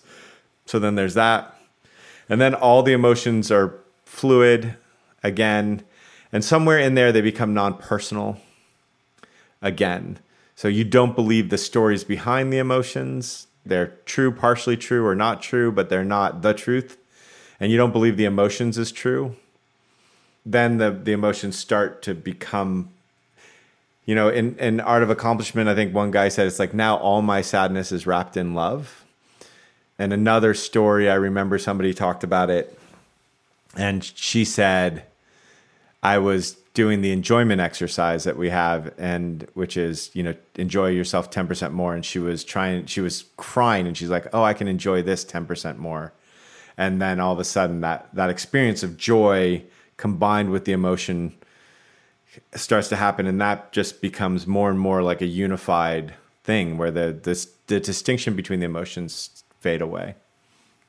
So 0.66 0.80
then 0.80 0.96
there's 0.96 1.16
that, 1.16 1.58
and 2.30 2.40
then 2.40 2.54
all 2.54 2.84
the 2.84 2.94
emotions 2.94 3.52
are 3.52 3.80
fluid 4.06 4.76
again 5.24 5.84
and 6.32 6.44
somewhere 6.44 6.80
in 6.80 6.96
there, 6.96 7.12
they 7.12 7.22
become 7.22 7.54
non 7.54 7.76
personal 7.76 8.40
again. 9.62 10.20
So 10.56 10.68
you 10.68 10.84
don't 10.84 11.16
believe 11.16 11.50
the 11.50 11.58
stories 11.58 12.04
behind 12.04 12.54
the 12.54 12.58
emotions. 12.58 13.48
They're 13.66 13.94
true, 14.06 14.32
partially 14.32 14.78
true, 14.78 15.06
or 15.06 15.16
not 15.16 15.42
true, 15.42 15.72
but 15.72 15.90
they're 15.90 16.04
not 16.04 16.42
the 16.42 16.54
truth. 16.54 16.98
And 17.60 17.72
you 17.72 17.78
don't 17.78 17.92
believe 17.92 18.18
the 18.18 18.26
emotions 18.26 18.78
is 18.78 18.92
true. 18.92 19.36
Then 20.46 20.78
the, 20.78 20.92
the 20.92 21.12
emotions 21.12 21.58
start 21.58 22.02
to 22.04 22.16
become, 22.16 22.90
you 24.06 24.16
know, 24.16 24.30
in, 24.30 24.58
in 24.58 24.80
Art 24.80 25.04
of 25.04 25.12
Accomplishment, 25.12 25.70
I 25.70 25.76
think 25.76 25.94
one 25.94 26.10
guy 26.10 26.30
said 26.30 26.48
it's 26.48 26.58
like 26.58 26.74
now 26.74 26.98
all 26.98 27.22
my 27.22 27.42
sadness 27.42 27.92
is 27.92 28.08
wrapped 28.08 28.36
in 28.36 28.56
love. 28.56 29.06
And 30.00 30.12
another 30.12 30.56
story, 30.56 31.08
I 31.10 31.14
remember 31.14 31.60
somebody 31.60 31.94
talked 31.94 32.24
about 32.24 32.50
it. 32.50 32.78
And 33.78 34.04
she 34.04 34.44
said, 34.44 35.04
I 36.02 36.18
was 36.18 36.58
doing 36.74 37.02
the 37.02 37.12
enjoyment 37.12 37.60
exercise 37.60 38.24
that 38.24 38.38
we 38.38 38.50
have 38.50 38.94
and 38.98 39.48
which 39.54 39.76
is 39.76 40.10
you 40.14 40.24
know 40.24 40.34
enjoy 40.56 40.88
yourself 40.88 41.30
10% 41.30 41.72
more. 41.72 41.94
And 41.94 42.06
she 42.06 42.20
was 42.20 42.44
trying 42.44 42.86
she 42.86 43.02
was 43.02 43.26
crying 43.38 43.88
and 43.88 43.98
she's 43.98 44.10
like 44.10 44.28
oh 44.34 44.44
i 44.44 44.54
can 44.54 44.68
enjoy 44.68 45.02
this 45.02 45.26
10% 45.26 45.78
more. 45.78 46.14
And 46.78 47.02
then 47.02 47.20
all 47.20 47.34
of 47.34 47.40
a 47.40 47.44
sudden 47.44 47.82
that 47.82 48.10
that 48.14 48.30
experience 48.30 48.84
of 48.84 48.98
joy 48.98 49.64
combined 49.98 50.52
with 50.52 50.66
the 50.66 50.72
emotion 50.72 51.36
starts 52.56 52.88
to 52.90 52.96
happen. 52.96 53.28
And 53.28 53.42
that 53.42 53.74
just 53.74 54.02
becomes 54.02 54.48
more 54.48 54.70
and 54.70 54.80
more 54.80 55.04
like 55.04 55.22
a 55.22 55.28
unified 55.28 56.14
thing 56.44 56.78
where 56.78 56.92
the 56.92 57.18
the, 57.22 57.48
the 57.68 57.80
distinction 57.80 58.36
between 58.36 58.60
the 58.60 58.66
emotions 58.66 59.44
fade 59.60 59.82
away 59.82 60.16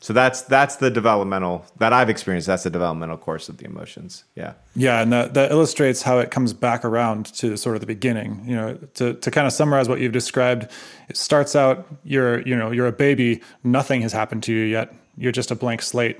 so 0.02 0.12
that's 0.12 0.42
that's 0.42 0.76
the 0.76 0.90
developmental 0.90 1.64
that 1.78 1.92
I've 1.92 2.10
experienced. 2.10 2.48
That's 2.48 2.64
the 2.64 2.70
developmental 2.70 3.16
course 3.16 3.48
of 3.48 3.58
the 3.58 3.66
emotions. 3.66 4.24
Yeah. 4.34 4.54
Yeah, 4.74 5.00
and 5.00 5.12
that, 5.12 5.34
that 5.34 5.52
illustrates 5.52 6.02
how 6.02 6.18
it 6.18 6.32
comes 6.32 6.52
back 6.52 6.84
around 6.84 7.26
to 7.36 7.56
sort 7.56 7.76
of 7.76 7.80
the 7.80 7.86
beginning. 7.86 8.42
You 8.44 8.56
know, 8.56 8.74
to 8.94 9.14
to 9.14 9.30
kind 9.30 9.46
of 9.46 9.52
summarize 9.52 9.88
what 9.88 10.00
you've 10.00 10.12
described, 10.12 10.68
it 11.08 11.16
starts 11.16 11.54
out 11.54 11.86
you're 12.02 12.40
you 12.40 12.56
know 12.56 12.72
you're 12.72 12.88
a 12.88 12.92
baby, 12.92 13.42
nothing 13.62 14.02
has 14.02 14.12
happened 14.12 14.42
to 14.42 14.52
you 14.52 14.64
yet. 14.64 14.92
You're 15.16 15.30
just 15.30 15.52
a 15.52 15.54
blank 15.54 15.82
slate, 15.82 16.18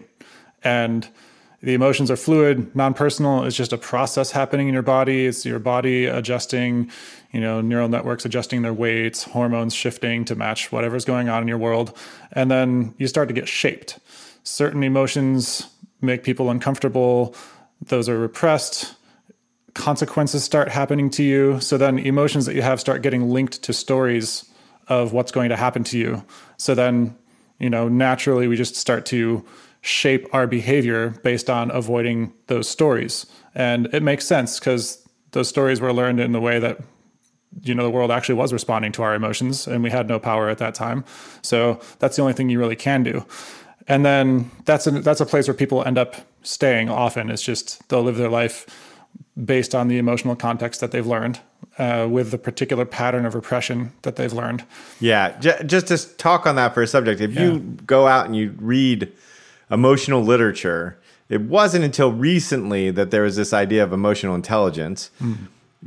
and 0.63 1.09
the 1.63 1.75
emotions 1.75 2.11
are 2.11 2.17
fluid. 2.17 2.75
Non-personal 2.75 3.45
it's 3.45 3.57
just 3.57 3.73
a 3.73 3.79
process 3.79 4.33
happening 4.33 4.69
in 4.69 4.75
your 4.75 4.83
body. 4.83 5.27
It's 5.27 5.47
your 5.47 5.59
body 5.59 6.07
adjusting 6.07 6.91
you 7.31 7.41
know 7.41 7.61
neural 7.61 7.89
networks 7.89 8.25
adjusting 8.25 8.63
their 8.63 8.75
weights 8.75 9.23
hormones 9.23 9.75
shifting 9.75 10.25
to 10.27 10.35
match 10.35 10.73
whatever's 10.73 11.05
going 11.05 11.29
on 11.29 11.43
in 11.43 11.49
your 11.49 11.59
world. 11.59 11.97
And 12.33 12.51
then 12.51 12.95
you 12.99 13.07
start 13.07 13.29
to 13.29 13.35
get 13.35 13.49
shaped. 13.49 13.99
Certain 14.43 14.83
emotions 14.83 15.69
make 16.01 16.25
people 16.25 16.51
uncomfortable. 16.51 17.35
Those 17.81 18.09
are 18.09 18.19
repressed. 18.19 18.95
Consequences 19.75 20.43
start 20.43 20.69
happening 20.69 21.11
to 21.11 21.23
you. 21.23 21.61
So 21.61 21.79
then 21.79 21.99
emotions 21.99 22.45
that 22.47 22.55
you 22.55 22.63
have 22.63 22.81
start 22.81 23.03
getting 23.03 23.31
linked 23.31 23.63
to 23.63 23.73
stories 23.73 24.51
of 24.89 25.13
what's 25.13 25.31
going 25.31 25.49
to 25.51 25.57
happen 25.57 25.85
to 25.85 25.99
you. 25.99 26.25
So 26.57 26.75
then 26.75 27.17
you 27.61 27.71
know 27.71 27.89
naturally 27.89 28.49
we 28.49 28.57
just 28.57 28.75
start 28.75 29.07
to 29.07 29.45
shape 29.83 30.29
our 30.33 30.47
behavior 30.47 31.11
based 31.23 31.51
on 31.51 31.71
avoiding 31.71 32.33
those 32.47 32.69
stories. 32.69 33.27
And 33.55 33.87
it 33.93 34.03
makes 34.03 34.25
sense 34.25 34.59
because 34.59 35.07
those 35.33 35.49
stories 35.49 35.81
were 35.81 35.93
learned 35.93 36.21
in 36.21 36.33
the 36.33 36.41
way 36.41 36.59
that 36.59 36.81
you 37.63 37.75
know 37.75 37.83
the 37.83 37.91
world 37.91 38.11
actually 38.11 38.37
was 38.37 38.53
responding 38.53 38.93
to 38.93 39.03
our 39.03 39.15
emotions 39.15 39.67
and 39.67 39.83
we 39.83 39.91
had 39.91 40.09
no 40.09 40.19
power 40.19 40.49
at 40.49 40.59
that 40.59 40.75
time. 40.75 41.05
So 41.43 41.81
that's 41.99 42.17
the 42.17 42.23
only 42.23 42.33
thing 42.33 42.49
you 42.49 42.59
really 42.59 42.77
can 42.77 43.03
do. 43.03 43.27
And 43.89 44.07
then 44.07 44.51
that's 44.65 44.87
a, 44.87 44.93
that's 44.93 45.21
a 45.21 45.27
place 45.27 45.49
where 45.49 45.55
people 45.55 45.85
end 45.85 45.99
up 45.99 46.15
staying 46.43 46.89
often. 46.89 47.31
It's 47.31 47.43
just 47.43 47.87
they'll 47.89 48.03
live 48.03 48.17
their 48.17 48.31
life 48.31 48.67
based 49.45 49.75
on 49.75 49.89
the 49.89 49.99
emotional 49.99 50.37
context 50.37 50.81
that 50.81 50.93
they've 50.93 51.07
learned 51.07 51.41
uh, 51.79 52.07
with 52.09 52.31
the 52.31 52.39
particular 52.39 52.85
pattern 52.85 53.27
of 53.27 53.35
repression 53.35 53.93
that 54.03 54.17
they've 54.17 54.33
learned. 54.33 54.65
Yeah, 55.01 55.39
j- 55.41 55.63
just 55.67 55.89
to 55.89 55.99
talk 56.17 56.47
on 56.47 56.57
that 56.57 56.75
for 56.75 56.83
a 56.83 56.87
subject. 56.87 57.21
If 57.21 57.35
you 57.35 57.61
go 57.87 58.07
out 58.07 58.27
and 58.27 58.37
you 58.37 58.55
read 58.59 59.13
emotional 59.73 60.23
literature, 60.23 60.99
it 61.29 61.41
wasn't 61.41 61.85
until 61.85 62.13
recently 62.13 62.91
that 62.91 63.11
there 63.11 63.23
was 63.23 63.37
this 63.37 63.53
idea 63.53 63.83
of 63.83 63.93
emotional 63.93 64.35
intelligence 64.35 65.11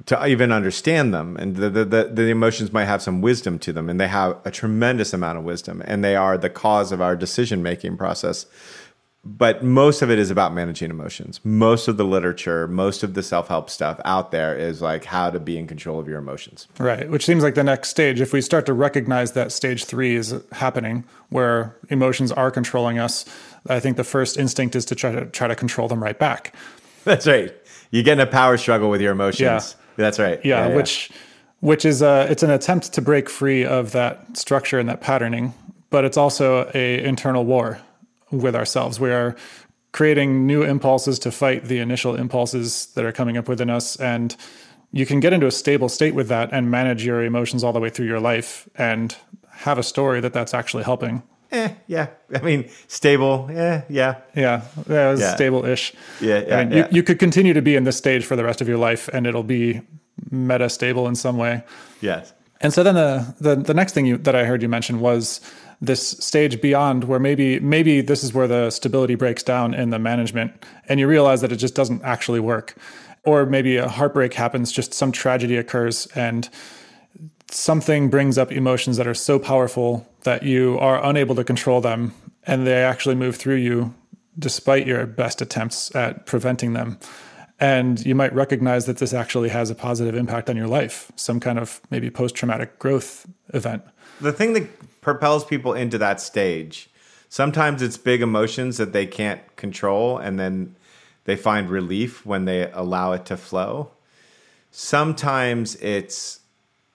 to 0.08 0.28
even 0.28 0.52
understand 0.52 1.14
them, 1.14 1.38
and 1.38 1.56
the, 1.56 1.70
the, 1.70 1.86
the, 1.86 2.04
the 2.12 2.24
emotions 2.24 2.74
might 2.74 2.86
have 2.86 3.02
some 3.02 3.22
wisdom 3.22 3.58
to 3.60 3.72
them, 3.72 3.90
and 3.90 4.00
they 4.00 4.10
have 4.10 4.38
a 4.44 4.52
tremendous 4.52 5.14
amount 5.14 5.38
of 5.38 5.46
wisdom, 5.46 5.82
and 5.86 6.04
they 6.04 6.16
are 6.18 6.38
the 6.38 6.50
cause 6.50 6.92
of 6.92 7.00
our 7.00 7.16
decision 7.16 7.64
making 7.64 7.96
process. 7.96 8.46
But 9.28 9.64
most 9.64 10.04
of 10.04 10.12
it 10.12 10.20
is 10.20 10.30
about 10.30 10.54
managing 10.54 10.92
emotions. 10.92 11.40
Most 11.44 11.88
of 11.88 11.98
the 11.98 12.06
literature, 12.06 12.68
most 12.68 13.02
of 13.02 13.16
the 13.16 13.24
self 13.24 13.48
help 13.48 13.72
stuff 13.72 14.00
out 14.06 14.30
there 14.30 14.56
is 14.56 14.84
like 14.84 15.06
how 15.06 15.32
to 15.32 15.40
be 15.40 15.58
in 15.58 15.66
control 15.66 16.00
of 16.00 16.08
your 16.08 16.20
emotions. 16.20 16.68
Right, 16.78 17.10
which 17.10 17.26
seems 17.26 17.42
like 17.42 17.56
the 17.56 17.64
next 17.64 17.90
stage. 17.90 18.22
If 18.22 18.34
we 18.34 18.42
start 18.42 18.68
to 18.68 18.74
recognize 18.74 19.32
that 19.32 19.52
stage 19.52 19.86
three 19.86 20.16
is 20.16 20.36
happening, 20.52 21.06
where 21.30 21.76
emotions 21.90 22.32
are 22.32 22.52
controlling 22.52 23.00
us, 23.00 23.26
I 23.68 23.80
think 23.80 23.98
the 23.98 24.04
first 24.04 24.38
instinct 24.38 24.76
is 24.76 24.86
to 24.86 24.96
try 24.96 25.12
to 25.12 25.26
try 25.26 25.48
to 25.48 25.56
control 25.56 25.88
them 25.88 26.04
right 26.04 26.18
back. 26.18 26.54
That's 27.04 27.26
right. 27.26 27.52
You 27.90 28.04
get 28.04 28.14
in 28.14 28.20
a 28.20 28.28
power 28.28 28.58
struggle 28.58 28.92
with 28.92 29.02
your 29.02 29.12
emotions. 29.12 29.40
Yeah. 29.40 29.62
That's 29.96 30.20
right. 30.20 30.44
Yeah, 30.46 30.76
which 30.76 31.10
which 31.62 31.84
is 31.84 32.04
a 32.04 32.28
it's 32.30 32.44
an 32.44 32.52
attempt 32.52 32.94
to 32.94 33.02
break 33.02 33.30
free 33.30 33.66
of 33.66 33.92
that 33.94 34.38
structure 34.38 34.78
and 34.78 34.88
that 34.88 35.02
patterning, 35.02 35.56
but 35.90 36.06
it's 36.06 36.18
also 36.18 36.70
a 36.76 37.04
internal 37.04 37.44
war 37.44 37.80
with 38.32 38.56
ourselves. 38.56 39.00
We 39.00 39.12
are 39.12 39.36
creating 39.92 40.46
new 40.46 40.64
impulses 40.64 41.20
to 41.20 41.32
fight 41.32 41.66
the 41.66 41.80
initial 41.80 42.16
impulses 42.16 42.88
that 42.96 43.06
are 43.06 43.12
coming 43.14 43.38
up 43.38 43.48
within 43.48 43.70
us 43.70 43.96
and 43.98 44.36
you 44.92 45.06
can 45.06 45.20
get 45.20 45.34
into 45.34 45.46
a 45.48 45.52
stable 45.52 45.90
state 45.90 46.16
with 46.16 46.28
that 46.30 46.50
and 46.54 46.70
manage 46.72 47.06
your 47.06 47.24
emotions 47.24 47.64
all 47.64 47.74
the 47.74 47.80
way 47.80 47.90
through 47.90 48.06
your 48.08 48.20
life 48.20 48.68
and 48.78 49.16
have 49.52 49.78
a 49.78 49.84
story 49.84 50.22
that 50.22 50.32
that's 50.34 50.54
actually 50.54 50.84
helping. 50.84 51.22
eh, 51.52 51.70
yeah. 51.88 52.08
I 52.34 52.40
mean, 52.42 52.70
stable. 52.88 53.50
Yeah, 53.52 53.84
yeah. 53.90 54.16
Yeah, 54.36 54.62
that 54.88 55.12
was 55.12 55.20
Yeah. 55.22 55.36
stable-ish. 55.36 55.94
Yeah, 56.22 56.44
yeah, 56.48 56.60
And 56.60 56.72
yeah. 56.72 56.78
You, 56.78 56.98
you 56.98 57.04
could 57.04 57.20
continue 57.20 57.54
to 57.54 57.62
be 57.62 57.76
in 57.76 57.84
this 57.84 57.98
stage 57.98 58.26
for 58.26 58.36
the 58.36 58.44
rest 58.44 58.62
of 58.62 58.68
your 58.70 58.78
life, 58.78 59.10
and 59.14 59.26
it'll 59.28 59.44
be 59.44 59.82
meta 60.32 60.70
stable 60.70 61.08
in 61.08 61.16
some 61.16 61.38
way. 61.38 61.64
Yes. 62.02 62.34
And 62.62 62.74
so 62.74 62.82
then 62.84 62.96
the 62.96 63.36
the, 63.42 63.56
the 63.56 63.74
next 63.74 63.94
thing 63.94 64.06
you, 64.06 64.18
that 64.18 64.36
I 64.36 64.46
heard 64.46 64.62
you 64.62 64.70
mention 64.70 65.00
was 65.02 65.40
this 65.82 66.10
stage 66.10 66.62
beyond 66.62 67.04
where 67.04 67.20
maybe 67.20 67.60
maybe 67.60 68.02
this 68.02 68.24
is 68.24 68.34
where 68.34 68.48
the 68.48 68.70
stability 68.70 69.16
breaks 69.16 69.44
down 69.44 69.74
in 69.74 69.90
the 69.90 70.00
management, 70.00 70.66
and 70.88 71.00
you 71.00 71.08
realize 71.08 71.42
that 71.42 71.52
it 71.52 71.58
just 71.58 71.76
doesn't 71.76 72.04
actually 72.04 72.40
work, 72.40 72.76
or 73.24 73.46
maybe 73.46 73.78
a 73.78 73.88
heartbreak 73.88 74.34
happens, 74.34 74.72
just 74.72 74.94
some 74.94 75.12
tragedy 75.12 75.58
occurs, 75.58 76.08
and 76.16 76.50
something 77.50 78.10
brings 78.10 78.38
up 78.38 78.52
emotions 78.52 78.98
that 78.98 79.08
are 79.08 79.14
so 79.14 79.38
powerful 79.38 80.08
that 80.24 80.44
you 80.44 80.78
are 80.80 81.04
unable 81.04 81.36
to 81.36 81.44
control 81.44 81.82
them, 81.82 82.14
and 82.48 82.66
they 82.66 82.84
actually 82.84 83.16
move 83.16 83.36
through 83.36 83.56
you 83.56 83.94
despite 84.38 84.86
your 84.86 85.06
best 85.06 85.42
attempts 85.42 85.96
at 85.96 86.26
preventing 86.26 86.74
them. 86.74 87.00
And 87.58 88.06
you 88.06 88.16
might 88.16 88.34
recognize 88.34 88.86
that 88.86 88.98
this 88.98 89.14
actually 89.14 89.48
has 89.50 89.70
a 89.70 89.76
positive 89.76 90.14
impact 90.14 90.50
on 90.50 90.58
your 90.58 90.68
life, 90.68 91.10
some 91.16 91.40
kind 91.40 91.58
of 91.58 91.80
maybe 91.90 92.10
post 92.10 92.36
traumatic 92.36 92.78
growth 92.80 93.26
event. 93.54 93.82
The 94.22 94.32
thing 94.32 94.54
that 94.54 95.02
propels 95.02 95.46
people 95.46 95.74
into 95.74 95.98
that 95.98 96.22
stage, 96.22 96.90
sometimes 97.30 97.82
it's 97.82 97.98
big 97.98 98.22
emotions 98.22 98.78
that 98.78 98.94
they 98.94 99.06
can't 99.06 99.42
control, 99.56 100.18
and 100.18 100.40
then 100.40 100.76
they 101.26 101.36
find 101.36 101.70
relief 101.70 102.26
when 102.26 102.46
they 102.46 102.72
allow 102.72 103.12
it 103.12 103.26
to 103.26 103.38
flow. 103.38 103.92
Sometimes 104.72 105.76
it's 105.76 106.40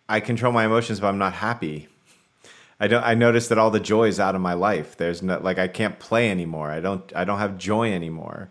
I 0.08 0.18
control 0.20 0.52
my 0.52 0.64
emotions, 0.64 0.98
but 0.98 1.06
I'm 1.06 1.18
not 1.18 1.34
happy. 1.34 1.88
I 2.80 2.88
don't. 2.88 3.04
I 3.04 3.14
notice 3.14 3.48
that 3.48 3.58
all 3.58 3.70
the 3.70 3.78
joy 3.78 4.08
is 4.08 4.18
out 4.18 4.34
of 4.34 4.40
my 4.40 4.54
life. 4.54 4.96
There's 4.96 5.22
no 5.22 5.38
like 5.38 5.58
I 5.58 5.68
can't 5.68 5.98
play 5.98 6.30
anymore. 6.30 6.70
I 6.70 6.80
don't. 6.80 7.12
I 7.14 7.24
don't 7.24 7.38
have 7.38 7.58
joy 7.58 7.92
anymore. 7.92 8.50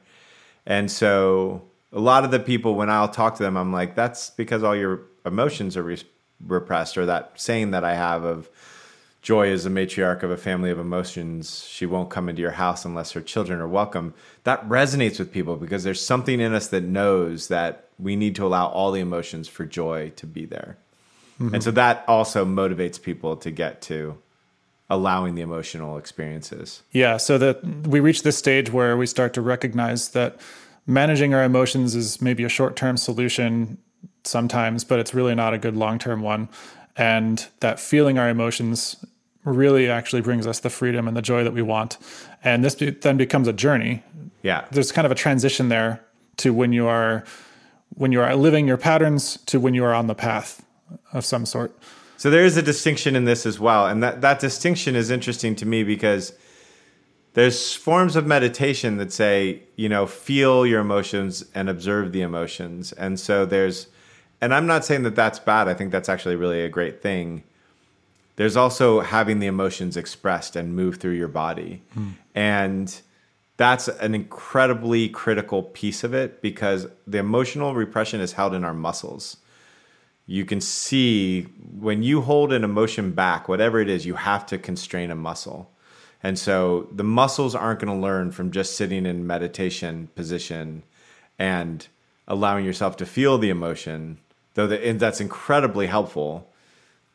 And 0.66 0.90
so 0.90 1.64
a 1.92 2.00
lot 2.00 2.24
of 2.24 2.32
the 2.32 2.40
people, 2.40 2.76
when 2.76 2.90
I'll 2.90 3.10
talk 3.10 3.36
to 3.38 3.44
them, 3.44 3.58
I'm 3.58 3.74
like, 3.74 3.96
that's 3.96 4.30
because 4.30 4.64
all 4.64 4.76
your 4.76 5.02
emotions 5.26 5.76
are 5.76 5.84
re- 5.84 6.04
repressed, 6.46 6.98
or 6.98 7.06
that 7.06 7.32
saying 7.36 7.72
that 7.72 7.84
I 7.84 7.96
have 7.96 8.24
of 8.24 8.50
joy 9.22 9.48
is 9.48 9.66
a 9.66 9.70
matriarch 9.70 10.24
of 10.24 10.32
a 10.32 10.38
family 10.38 10.72
of 10.72 10.80
emotions. 10.80 11.66
She 11.68 11.86
won't 11.86 12.10
come 12.10 12.30
into 12.30 12.42
your 12.42 12.52
house 12.52 12.86
unless 12.86 13.12
her 13.12 13.22
children 13.22 13.60
are 13.60 13.68
welcome. 13.68 14.14
That 14.44 14.68
resonates 14.68 15.20
with 15.20 15.32
people 15.32 15.56
because 15.56 15.84
there's 15.84 16.04
something 16.04 16.40
in 16.40 16.54
us 16.54 16.68
that 16.70 16.84
knows 16.84 17.50
that 17.50 17.90
we 17.98 18.16
need 18.16 18.36
to 18.36 18.46
allow 18.46 18.68
all 18.68 18.92
the 18.92 19.02
emotions 19.02 19.48
for 19.48 19.66
joy 19.66 20.12
to 20.16 20.26
be 20.26 20.46
there. 20.46 20.78
Mm-hmm. 21.40 21.56
And 21.56 21.64
so 21.64 21.72
that 21.72 22.04
also 22.08 22.46
motivates 22.46 23.02
people 23.02 23.36
to 23.38 23.52
get 23.52 23.82
to 23.84 24.18
allowing 24.90 25.36
the 25.36 25.42
emotional 25.42 25.98
experiences. 25.98 26.82
Yeah, 26.92 27.18
so 27.18 27.38
that 27.38 27.64
we 27.88 28.00
reach 28.00 28.24
this 28.24 28.38
stage 28.38 28.72
where 28.72 28.98
we 28.98 29.06
start 29.06 29.34
to 29.34 29.42
recognize 29.42 30.10
that 30.10 30.40
managing 30.88 31.34
our 31.34 31.44
emotions 31.44 31.94
is 31.94 32.22
maybe 32.22 32.44
a 32.44 32.50
short 32.50 32.76
term 32.76 32.98
solution 32.98 33.78
sometimes, 34.24 34.84
but 34.84 35.00
it's 35.00 35.14
really 35.14 35.36
not 35.36 35.54
a 35.54 35.58
good 35.58 35.76
long 35.76 36.00
term 36.00 36.22
one. 36.22 36.50
And 36.96 37.46
that 37.62 37.80
feeling 37.80 38.18
our 38.18 38.30
emotions 38.30 39.04
really 39.44 39.90
actually 39.90 40.22
brings 40.22 40.46
us 40.46 40.60
the 40.60 40.70
freedom 40.70 41.08
and 41.08 41.16
the 41.16 41.22
joy 41.22 41.44
that 41.44 41.54
we 41.54 41.62
want. 41.62 41.98
And 42.44 42.64
this 42.64 42.76
be- 42.76 42.90
then 42.90 43.18
becomes 43.18 43.48
a 43.48 43.54
journey. 43.54 44.04
Yeah. 44.44 44.66
There's 44.72 44.92
kind 44.92 45.06
of 45.06 45.12
a 45.12 45.16
transition 45.16 45.70
there 45.70 46.04
to 46.38 46.54
when 46.54 46.74
you 46.74 46.88
are 46.88 47.24
when 47.96 48.12
you 48.12 48.22
are 48.22 48.36
living 48.36 48.68
your 48.68 48.78
patterns 48.78 49.38
to 49.46 49.60
when 49.60 49.74
you 49.74 49.84
are 49.84 49.94
on 49.94 50.08
the 50.08 50.16
path 50.16 50.64
of 51.12 51.26
some 51.26 51.46
sort. 51.46 51.78
So 52.18 52.30
there 52.30 52.46
is 52.46 52.58
a 52.58 52.62
distinction 52.62 53.16
in 53.16 53.26
this 53.26 53.46
as 53.46 53.60
well. 53.60 53.88
And 53.88 54.04
that, 54.04 54.22
that 54.22 54.40
distinction 54.40 54.96
is 54.96 55.10
interesting 55.10 55.56
to 55.56 55.66
me 55.66 55.84
because 55.84 56.34
there's 57.34 57.74
forms 57.74 58.16
of 58.16 58.28
meditation 58.28 58.98
that 58.98 59.14
say, 59.14 59.64
you 59.76 59.88
know, 59.88 60.06
feel 60.06 60.66
your 60.66 60.82
emotions 60.82 61.46
and 61.56 61.70
observe 61.70 62.12
the 62.12 62.22
emotions. 62.22 62.92
And 62.94 63.20
so 63.20 63.46
there's, 63.46 63.88
and 64.42 64.54
I'm 64.54 64.68
not 64.68 64.86
saying 64.86 65.04
that 65.04 65.16
that's 65.16 65.40
bad. 65.40 65.68
I 65.68 65.74
think 65.74 65.92
that's 65.92 66.10
actually 66.10 66.36
really 66.36 66.62
a 66.64 66.70
great 66.70 67.02
thing. 67.02 67.44
There's 68.36 68.56
also 68.56 69.02
having 69.02 69.40
the 69.40 69.48
emotions 69.48 69.98
expressed 69.98 70.56
and 70.56 70.76
move 70.76 70.98
through 70.98 71.14
your 71.14 71.28
body. 71.28 71.82
Hmm. 71.94 72.10
And 72.34 73.02
that's 73.58 73.90
an 73.90 74.16
incredibly 74.16 75.10
critical 75.10 75.64
piece 75.64 76.06
of 76.06 76.14
it 76.14 76.42
because 76.42 76.88
the 77.06 77.18
emotional 77.18 77.76
repression 77.76 78.22
is 78.22 78.34
held 78.34 78.54
in 78.54 78.64
our 78.64 78.74
muscles 78.74 79.38
you 80.30 80.46
can 80.46 80.62
see 80.62 81.42
when 81.80 82.04
you 82.04 82.22
hold 82.22 82.54
an 82.54 82.64
emotion 82.64 83.14
back, 83.14 83.50
whatever 83.50 83.80
it 83.80 83.90
is, 83.90 84.06
you 84.06 84.14
have 84.14 84.46
to 84.46 84.60
constrain 84.60 85.10
a 85.10 85.16
muscle. 85.16 85.72
And 86.22 86.38
so 86.38 86.88
the 86.92 87.04
muscles 87.04 87.56
aren't 87.56 87.80
going 87.80 87.92
to 87.92 88.00
learn 88.00 88.32
from 88.32 88.52
just 88.52 88.78
sitting 88.78 89.08
in 89.08 89.26
meditation 89.26 90.08
position 90.14 90.84
and 91.40 91.88
allowing 92.28 92.64
yourself 92.64 92.96
to 92.98 93.08
feel 93.08 93.40
the 93.40 93.50
emotion, 93.50 94.20
though 94.60 94.68
the, 94.68 94.92
that's 94.94 95.22
incredibly 95.22 95.88
helpful. 95.88 96.52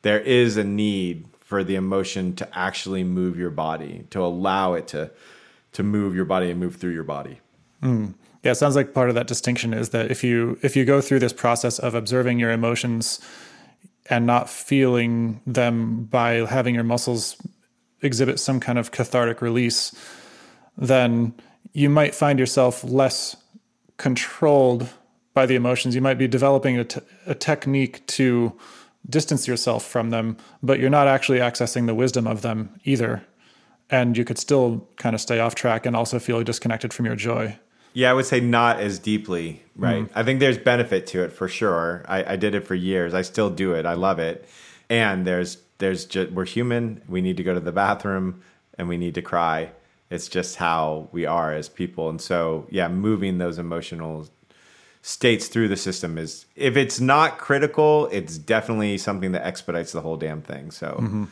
There 0.00 0.20
is 0.20 0.56
a 0.56 0.64
need 0.64 1.26
for 1.40 1.62
the 1.62 1.74
emotion 1.74 2.34
to 2.36 2.58
actually 2.58 3.04
move 3.04 3.38
your 3.38 3.50
body, 3.50 4.06
to 4.10 4.20
allow 4.20 4.72
it 4.72 4.88
to 4.88 5.10
to 5.72 5.82
move 5.82 6.14
your 6.14 6.24
body 6.24 6.50
and 6.50 6.58
move 6.58 6.76
through 6.76 6.92
your 6.92 7.04
body. 7.04 7.40
Hmm. 7.80 8.12
Yeah, 8.42 8.52
it 8.52 8.54
sounds 8.54 8.76
like 8.76 8.94
part 8.94 9.08
of 9.08 9.14
that 9.16 9.26
distinction 9.26 9.74
is 9.74 9.90
that 9.90 10.10
if 10.10 10.24
you 10.24 10.58
if 10.62 10.74
you 10.74 10.84
go 10.84 11.00
through 11.00 11.18
this 11.18 11.32
process 11.32 11.78
of 11.78 11.94
observing 11.94 12.38
your 12.38 12.50
emotions 12.50 13.20
and 14.08 14.26
not 14.26 14.48
feeling 14.48 15.40
them 15.46 16.04
by 16.04 16.46
having 16.46 16.74
your 16.74 16.84
muscles 16.84 17.36
exhibit 18.00 18.38
some 18.38 18.60
kind 18.60 18.78
of 18.78 18.90
cathartic 18.90 19.42
release, 19.42 19.94
then 20.78 21.34
you 21.72 21.90
might 21.90 22.14
find 22.14 22.38
yourself 22.38 22.84
less 22.84 23.36
controlled 23.96 24.88
by 25.34 25.46
the 25.46 25.56
emotions. 25.56 25.94
You 25.94 26.00
might 26.00 26.18
be 26.18 26.28
developing 26.28 26.78
a, 26.78 26.84
t- 26.84 27.00
a 27.26 27.34
technique 27.34 28.06
to 28.06 28.52
distance 29.08 29.46
yourself 29.46 29.84
from 29.84 30.10
them, 30.10 30.36
but 30.62 30.80
you're 30.80 30.90
not 30.90 31.08
actually 31.08 31.38
accessing 31.38 31.86
the 31.86 31.94
wisdom 31.94 32.26
of 32.26 32.42
them 32.42 32.80
either. 32.84 33.24
And 33.90 34.16
you 34.16 34.24
could 34.24 34.38
still 34.38 34.88
kind 34.96 35.14
of 35.14 35.20
stay 35.20 35.40
off 35.40 35.54
track 35.54 35.84
and 35.84 35.94
also 35.94 36.18
feel 36.18 36.42
disconnected 36.42 36.94
from 36.94 37.04
your 37.04 37.16
joy. 37.16 37.58
Yeah, 37.92 38.10
I 38.10 38.14
would 38.14 38.26
say 38.26 38.40
not 38.40 38.80
as 38.80 38.98
deeply, 38.98 39.62
right? 39.76 40.04
Mm-hmm. 40.04 40.18
I 40.18 40.22
think 40.22 40.40
there's 40.40 40.58
benefit 40.58 41.06
to 41.08 41.22
it 41.22 41.32
for 41.32 41.48
sure. 41.48 42.04
I, 42.08 42.32
I 42.32 42.36
did 42.36 42.54
it 42.54 42.66
for 42.66 42.74
years. 42.74 43.14
I 43.14 43.22
still 43.22 43.50
do 43.50 43.74
it. 43.74 43.86
I 43.86 43.94
love 43.94 44.18
it. 44.18 44.48
And 44.88 45.26
there's 45.26 45.58
there's 45.78 46.04
just 46.04 46.32
we're 46.32 46.44
human. 46.44 47.02
We 47.08 47.20
need 47.20 47.36
to 47.36 47.42
go 47.42 47.54
to 47.54 47.60
the 47.60 47.72
bathroom 47.72 48.42
and 48.78 48.88
we 48.88 48.96
need 48.96 49.14
to 49.14 49.22
cry. 49.22 49.70
It's 50.10 50.28
just 50.28 50.56
how 50.56 51.08
we 51.12 51.24
are 51.24 51.52
as 51.52 51.68
people. 51.68 52.08
And 52.08 52.20
so, 52.20 52.66
yeah, 52.70 52.88
moving 52.88 53.38
those 53.38 53.58
emotional 53.58 54.28
states 55.06 55.48
through 55.48 55.68
the 55.68 55.76
system 55.76 56.16
is 56.16 56.46
if 56.56 56.78
it's 56.78 56.98
not 56.98 57.36
critical, 57.36 58.08
it's 58.10 58.38
definitely 58.38 58.96
something 58.96 59.32
that 59.32 59.46
expedites 59.46 59.92
the 59.92 60.00
whole 60.00 60.16
damn 60.16 60.40
thing. 60.40 60.70
So, 60.70 60.96
mm-hmm. 60.98 61.24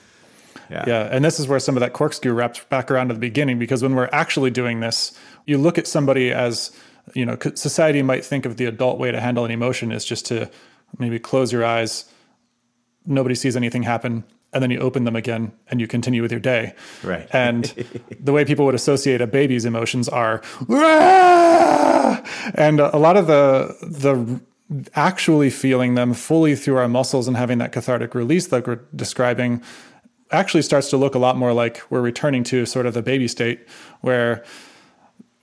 yeah. 0.71 0.85
Yeah, 0.87 1.09
and 1.11 1.25
this 1.25 1.41
is 1.41 1.49
where 1.49 1.59
some 1.59 1.75
of 1.75 1.81
that 1.81 1.95
corkscrew 1.95 2.35
wraps 2.35 2.63
back 2.65 2.91
around 2.91 3.09
to 3.09 3.15
the 3.15 3.21
beginning 3.21 3.59
because 3.59 3.83
when 3.83 3.95
we're 3.95 4.11
actually 4.13 4.51
doing 4.51 4.81
this, 4.81 5.19
you 5.47 5.57
look 5.57 5.79
at 5.79 5.87
somebody 5.87 6.33
as, 6.33 6.71
you 7.15 7.25
know, 7.25 7.39
society 7.55 8.03
might 8.03 8.27
think 8.27 8.45
of 8.45 8.59
the 8.59 8.67
adult 8.67 8.99
way 8.99 9.11
to 9.11 9.19
handle 9.19 9.47
an 9.47 9.51
emotion 9.51 9.91
is 9.91 10.05
just 10.05 10.27
to 10.27 10.51
maybe 10.99 11.19
close 11.19 11.51
your 11.51 11.65
eyes, 11.65 12.05
nobody 13.07 13.35
sees 13.35 13.57
anything 13.57 13.85
happen, 13.85 14.23
and 14.53 14.63
then 14.63 14.71
you 14.71 14.79
open 14.79 15.05
them 15.05 15.17
again 15.17 15.53
and 15.69 15.81
you 15.81 15.87
continue 15.87 16.23
with 16.23 16.31
your 16.31 16.41
day. 16.41 16.75
Right. 17.03 17.29
And 17.35 17.65
the 18.21 18.33
way 18.33 18.45
people 18.45 18.67
would 18.67 18.75
associate 18.75 19.21
a 19.21 19.27
baby's 19.27 19.65
emotions 19.65 20.09
are, 20.09 20.43
and 22.55 22.81
a 22.81 22.99
lot 22.99 23.17
of 23.17 23.27
the 23.27 23.77
the 23.83 24.41
actually 24.95 25.51
feeling 25.51 25.95
them 25.97 26.15
fully 26.15 26.55
through 26.57 26.77
our 26.77 26.89
muscles 26.89 27.29
and 27.29 27.37
having 27.37 27.59
that 27.59 27.73
cathartic 27.73 28.15
release 28.15 28.47
that 28.49 28.67
we're 28.67 28.81
describing 28.95 29.63
actually 30.31 30.63
starts 30.63 30.89
to 30.91 30.97
look 30.97 31.15
a 31.15 31.19
lot 31.19 31.37
more 31.37 31.53
like 31.53 31.83
we're 31.91 32.01
returning 32.01 32.43
to 32.43 32.65
sort 32.65 32.87
of 32.87 32.95
the 32.95 33.03
baby 33.03 33.29
state 33.29 33.69
where 34.01 34.43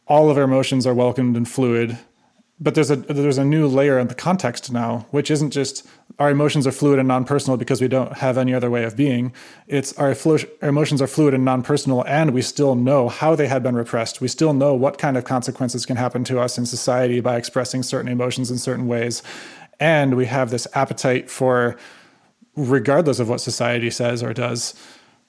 all 0.07 0.31
of 0.31 0.37
our 0.37 0.43
emotions 0.43 0.87
are 0.87 0.95
welcomed 0.95 1.37
and 1.37 1.47
fluid 1.47 1.97
but 2.59 2.75
there's 2.75 2.91
a 2.91 2.97
there's 2.97 3.37
a 3.37 3.45
new 3.45 3.67
layer 3.67 3.97
in 3.97 4.07
the 4.07 4.15
context 4.15 4.71
now 4.71 5.05
which 5.11 5.31
isn't 5.31 5.51
just 5.51 5.87
our 6.17 6.29
emotions 6.29 6.67
are 6.67 6.71
fluid 6.71 6.99
and 6.99 7.07
non-personal 7.07 7.55
because 7.55 7.79
we 7.79 7.87
don't 7.87 8.17
have 8.17 8.37
any 8.37 8.53
other 8.53 8.69
way 8.69 8.83
of 8.83 8.97
being. 8.97 9.31
It's 9.67 9.93
our, 9.93 10.13
our 10.61 10.67
emotions 10.67 11.01
are 11.01 11.07
fluid 11.07 11.33
and 11.33 11.45
non-personal 11.45 12.03
and 12.05 12.31
we 12.31 12.41
still 12.41 12.75
know 12.75 13.07
how 13.07 13.35
they 13.35 13.47
had 13.47 13.63
been 13.63 13.75
repressed. 13.75 14.19
We 14.19 14.27
still 14.27 14.53
know 14.53 14.73
what 14.73 14.97
kind 14.97 15.15
of 15.15 15.23
consequences 15.23 15.85
can 15.85 15.95
happen 15.95 16.25
to 16.25 16.39
us 16.39 16.57
in 16.57 16.65
society 16.65 17.21
by 17.21 17.37
expressing 17.37 17.83
certain 17.83 18.11
emotions 18.11 18.51
in 18.51 18.57
certain 18.57 18.87
ways. 18.87 19.23
And 19.79 20.17
we 20.17 20.25
have 20.25 20.49
this 20.49 20.67
appetite 20.73 21.29
for 21.29 21.77
regardless 22.57 23.19
of 23.19 23.29
what 23.29 23.39
society 23.39 23.89
says 23.89 24.21
or 24.21 24.33
does 24.33 24.73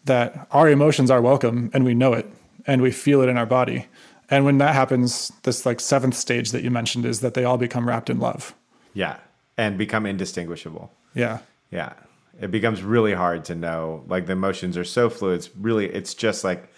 that 0.05 0.49
our 0.51 0.69
emotions 0.69 1.11
are 1.11 1.23
welcome 1.23 1.71
and 1.73 1.85
we 1.85 1.95
know 1.95 2.15
it 2.15 2.27
and 2.67 2.83
we 2.83 2.91
feel 2.91 3.21
it 3.21 3.29
in 3.29 3.39
our 3.39 3.47
body 3.47 3.87
and 4.31 4.45
when 4.45 4.59
that 4.59 4.75
happens, 4.75 5.33
this 5.43 5.67
like 5.67 5.81
seventh 5.81 6.15
stage 6.17 6.53
that 6.53 6.63
you 6.63 6.71
mentioned 6.71 7.05
is 7.05 7.21
that 7.21 7.35
they 7.35 7.45
all 7.45 7.59
become 7.59 7.87
wrapped 7.87 8.09
in 8.09 8.19
love. 8.21 8.55
Yeah. 8.95 9.17
And 9.59 9.77
become 9.77 10.07
indistinguishable. 10.07 10.93
Yeah. 11.15 11.41
Yeah. 11.71 11.95
It 12.41 12.51
becomes 12.51 12.83
really 12.83 13.13
hard 13.13 13.45
to 13.47 13.55
know. 13.55 14.05
Like 14.07 14.27
the 14.27 14.33
emotions 14.33 14.77
are 14.79 14.85
so 14.85 15.11
fluid. 15.11 15.41
It's 15.41 15.51
really, 15.57 15.87
it's 15.87 16.15
just 16.15 16.45
like, 16.45 16.73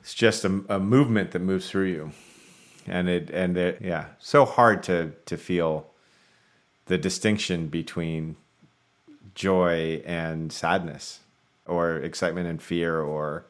it's 0.00 0.12
just 0.12 0.44
a, 0.44 0.64
a 0.68 0.78
movement 0.78 1.30
that 1.30 1.38
moves 1.38 1.70
through 1.70 1.86
you. 1.86 2.12
And 2.86 3.08
it, 3.08 3.30
and 3.30 3.56
it, 3.56 3.78
yeah, 3.80 4.08
so 4.18 4.44
hard 4.44 4.82
to, 4.82 5.12
to 5.24 5.38
feel 5.38 5.86
the 6.86 6.98
distinction 6.98 7.68
between 7.68 8.36
joy 9.34 10.02
and 10.04 10.52
sadness 10.52 11.20
or 11.66 11.96
excitement 11.96 12.46
and 12.46 12.60
fear 12.60 13.00
or 13.00 13.46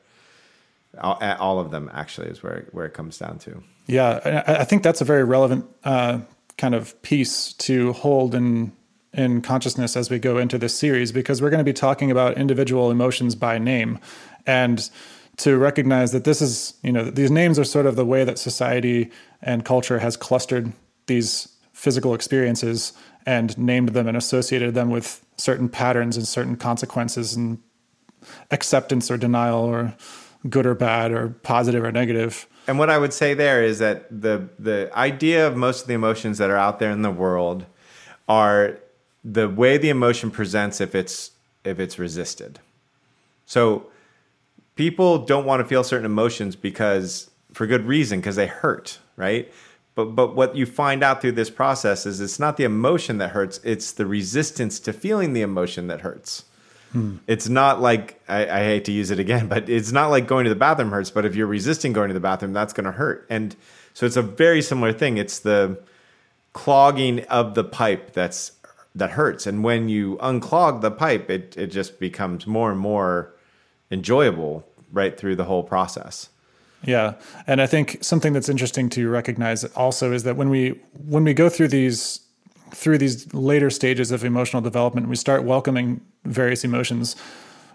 all, 1.00 1.18
all 1.38 1.58
of 1.58 1.70
them 1.70 1.90
actually 1.92 2.28
is 2.28 2.42
where 2.42 2.66
where 2.72 2.86
it 2.86 2.94
comes 2.94 3.18
down 3.18 3.38
to. 3.40 3.62
Yeah, 3.86 4.44
I 4.46 4.64
think 4.64 4.82
that's 4.82 5.00
a 5.00 5.04
very 5.04 5.24
relevant 5.24 5.66
uh, 5.84 6.20
kind 6.56 6.74
of 6.74 7.00
piece 7.02 7.52
to 7.54 7.92
hold 7.92 8.34
in 8.34 8.72
in 9.12 9.40
consciousness 9.42 9.96
as 9.96 10.10
we 10.10 10.18
go 10.18 10.38
into 10.38 10.58
this 10.58 10.76
series 10.76 11.12
because 11.12 11.40
we're 11.40 11.50
going 11.50 11.58
to 11.58 11.64
be 11.64 11.72
talking 11.72 12.10
about 12.10 12.36
individual 12.36 12.90
emotions 12.90 13.34
by 13.34 13.58
name 13.58 13.98
and 14.44 14.90
to 15.36 15.56
recognize 15.56 16.12
that 16.12 16.24
this 16.24 16.42
is 16.42 16.74
you 16.82 16.92
know 16.92 17.04
these 17.04 17.30
names 17.30 17.58
are 17.58 17.64
sort 17.64 17.86
of 17.86 17.96
the 17.96 18.04
way 18.04 18.24
that 18.24 18.38
society 18.38 19.10
and 19.42 19.64
culture 19.64 19.98
has 20.00 20.16
clustered 20.16 20.72
these 21.06 21.48
physical 21.72 22.14
experiences 22.14 22.92
and 23.26 23.56
named 23.58 23.90
them 23.90 24.06
and 24.06 24.16
associated 24.16 24.74
them 24.74 24.90
with 24.90 25.24
certain 25.36 25.68
patterns 25.68 26.16
and 26.16 26.26
certain 26.26 26.56
consequences 26.56 27.34
and 27.34 27.58
acceptance 28.50 29.10
or 29.10 29.16
denial 29.16 29.60
or 29.60 29.94
good 30.48 30.66
or 30.66 30.74
bad 30.74 31.12
or 31.12 31.30
positive 31.42 31.82
or 31.82 31.92
negative. 31.92 32.46
And 32.66 32.78
what 32.78 32.90
I 32.90 32.98
would 32.98 33.12
say 33.12 33.34
there 33.34 33.62
is 33.62 33.78
that 33.78 34.06
the 34.10 34.48
the 34.58 34.90
idea 34.96 35.46
of 35.46 35.56
most 35.56 35.82
of 35.82 35.88
the 35.88 35.94
emotions 35.94 36.38
that 36.38 36.50
are 36.50 36.56
out 36.56 36.78
there 36.78 36.90
in 36.90 37.02
the 37.02 37.10
world 37.10 37.66
are 38.28 38.78
the 39.22 39.48
way 39.48 39.78
the 39.78 39.90
emotion 39.90 40.30
presents 40.30 40.80
if 40.80 40.94
it's 40.94 41.32
if 41.64 41.78
it's 41.78 41.98
resisted. 41.98 42.60
So 43.46 43.86
people 44.76 45.18
don't 45.18 45.46
want 45.46 45.60
to 45.60 45.64
feel 45.64 45.84
certain 45.84 46.06
emotions 46.06 46.56
because 46.56 47.30
for 47.52 47.66
good 47.66 47.86
reason 47.86 48.20
because 48.20 48.36
they 48.36 48.46
hurt, 48.46 48.98
right? 49.16 49.52
But 49.94 50.16
but 50.16 50.34
what 50.34 50.56
you 50.56 50.66
find 50.66 51.02
out 51.02 51.20
through 51.20 51.32
this 51.32 51.50
process 51.50 52.06
is 52.06 52.20
it's 52.20 52.40
not 52.40 52.56
the 52.56 52.64
emotion 52.64 53.18
that 53.18 53.30
hurts, 53.30 53.60
it's 53.62 53.92
the 53.92 54.06
resistance 54.06 54.80
to 54.80 54.92
feeling 54.92 55.32
the 55.32 55.42
emotion 55.42 55.86
that 55.88 56.00
hurts. 56.00 56.44
Hmm. 56.94 57.16
It's 57.26 57.48
not 57.48 57.80
like 57.80 58.22
I, 58.28 58.46
I, 58.46 58.62
hate 58.62 58.84
to 58.84 58.92
use 58.92 59.10
it 59.10 59.18
again, 59.18 59.48
but 59.54 59.68
it's 59.68 59.90
not 59.90 60.10
like 60.10 60.28
going 60.28 60.44
to 60.44 60.50
the 60.50 60.56
bathroom 60.56 60.90
hurts. 60.90 61.10
But 61.10 61.24
if 61.24 61.34
you're 61.34 61.48
resisting 61.48 61.92
going 61.92 62.08
to 62.08 62.14
the 62.14 62.20
bathroom, 62.20 62.52
that's 62.52 62.72
going 62.72 62.84
to 62.84 62.92
hurt. 62.92 63.26
And 63.28 63.56
so 63.94 64.06
it's 64.06 64.16
a 64.16 64.22
very 64.22 64.62
similar 64.62 64.92
thing. 64.92 65.18
It's 65.18 65.40
the 65.40 65.82
clogging 66.52 67.24
of 67.24 67.54
the 67.54 67.64
pipe 67.64 68.12
that's 68.12 68.52
that 68.94 69.10
hurts. 69.10 69.44
And 69.46 69.64
when 69.64 69.88
you 69.88 70.16
unclog 70.18 70.82
the 70.82 70.90
pipe, 70.92 71.28
it 71.28 71.56
it 71.58 71.66
just 71.66 71.98
becomes 71.98 72.46
more 72.46 72.70
and 72.70 72.78
more 72.78 73.34
enjoyable 73.90 74.64
right 74.92 75.18
through 75.18 75.34
the 75.34 75.44
whole 75.44 75.64
process. 75.64 76.28
Yeah, 76.84 77.14
and 77.46 77.60
I 77.60 77.66
think 77.66 77.98
something 78.02 78.32
that's 78.34 78.48
interesting 78.48 78.88
to 78.90 79.08
recognize 79.08 79.64
also 79.64 80.12
is 80.12 80.22
that 80.22 80.36
when 80.36 80.48
we 80.48 80.80
when 81.06 81.24
we 81.24 81.34
go 81.34 81.48
through 81.48 81.68
these 81.68 82.20
through 82.74 82.98
these 82.98 83.32
later 83.32 83.70
stages 83.70 84.10
of 84.10 84.24
emotional 84.24 84.62
development, 84.62 85.08
we 85.08 85.16
start 85.16 85.44
welcoming 85.44 86.00
various 86.24 86.64
emotions. 86.64 87.16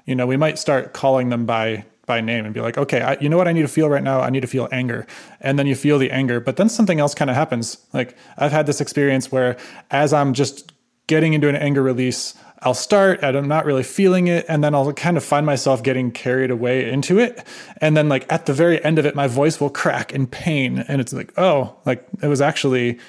You 0.05 0.15
know, 0.15 0.27
we 0.27 0.37
might 0.37 0.59
start 0.59 0.93
calling 0.93 1.29
them 1.29 1.45
by 1.45 1.85
by 2.05 2.21
name 2.21 2.43
and 2.43 2.55
be 2.55 2.59
like, 2.59 2.75
okay, 2.75 3.01
I, 3.01 3.17
you 3.21 3.29
know 3.29 3.37
what 3.37 3.47
I 3.47 3.53
need 3.53 3.61
to 3.61 3.67
feel 3.67 3.87
right 3.87 4.01
now? 4.01 4.19
I 4.19 4.31
need 4.31 4.39
to 4.39 4.47
feel 4.47 4.67
anger. 4.71 5.05
And 5.41 5.59
then 5.59 5.67
you 5.67 5.75
feel 5.75 5.99
the 5.99 6.09
anger, 6.09 6.39
but 6.39 6.57
then 6.57 6.67
something 6.67 6.99
else 6.99 7.13
kind 7.13 7.29
of 7.29 7.35
happens. 7.35 7.77
Like 7.93 8.17
I've 8.35 8.51
had 8.51 8.65
this 8.65 8.81
experience 8.81 9.31
where 9.31 9.57
as 9.91 10.11
I'm 10.11 10.33
just 10.33 10.73
getting 11.05 11.33
into 11.33 11.49
an 11.49 11.55
anger 11.55 11.83
release, 11.83 12.33
I'll 12.61 12.73
start 12.73 13.19
and 13.21 13.37
I'm 13.37 13.47
not 13.47 13.63
really 13.63 13.83
feeling 13.83 14.25
it. 14.25 14.43
And 14.49 14.63
then 14.63 14.73
I'll 14.73 14.91
kind 14.91 15.17
of 15.17 15.23
find 15.23 15.45
myself 15.45 15.83
getting 15.83 16.11
carried 16.11 16.49
away 16.49 16.89
into 16.89 17.19
it. 17.19 17.45
And 17.79 17.95
then 17.95 18.09
like 18.09 18.25
at 18.33 18.47
the 18.47 18.53
very 18.53 18.83
end 18.83 18.97
of 18.97 19.05
it, 19.05 19.13
my 19.15 19.27
voice 19.27 19.61
will 19.61 19.69
crack 19.69 20.11
in 20.11 20.25
pain. 20.25 20.79
And 20.79 20.99
it's 20.99 21.13
like, 21.13 21.31
oh, 21.37 21.75
like 21.85 22.05
it 22.23 22.27
was 22.27 22.41
actually 22.41 22.99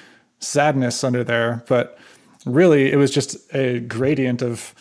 sadness 0.41 1.03
under 1.03 1.23
there, 1.23 1.63
but 1.67 1.97
really 2.45 2.91
it 2.91 2.97
was 2.97 3.11
just 3.11 3.37
a 3.53 3.79
gradient 3.79 4.41
of 4.41 4.73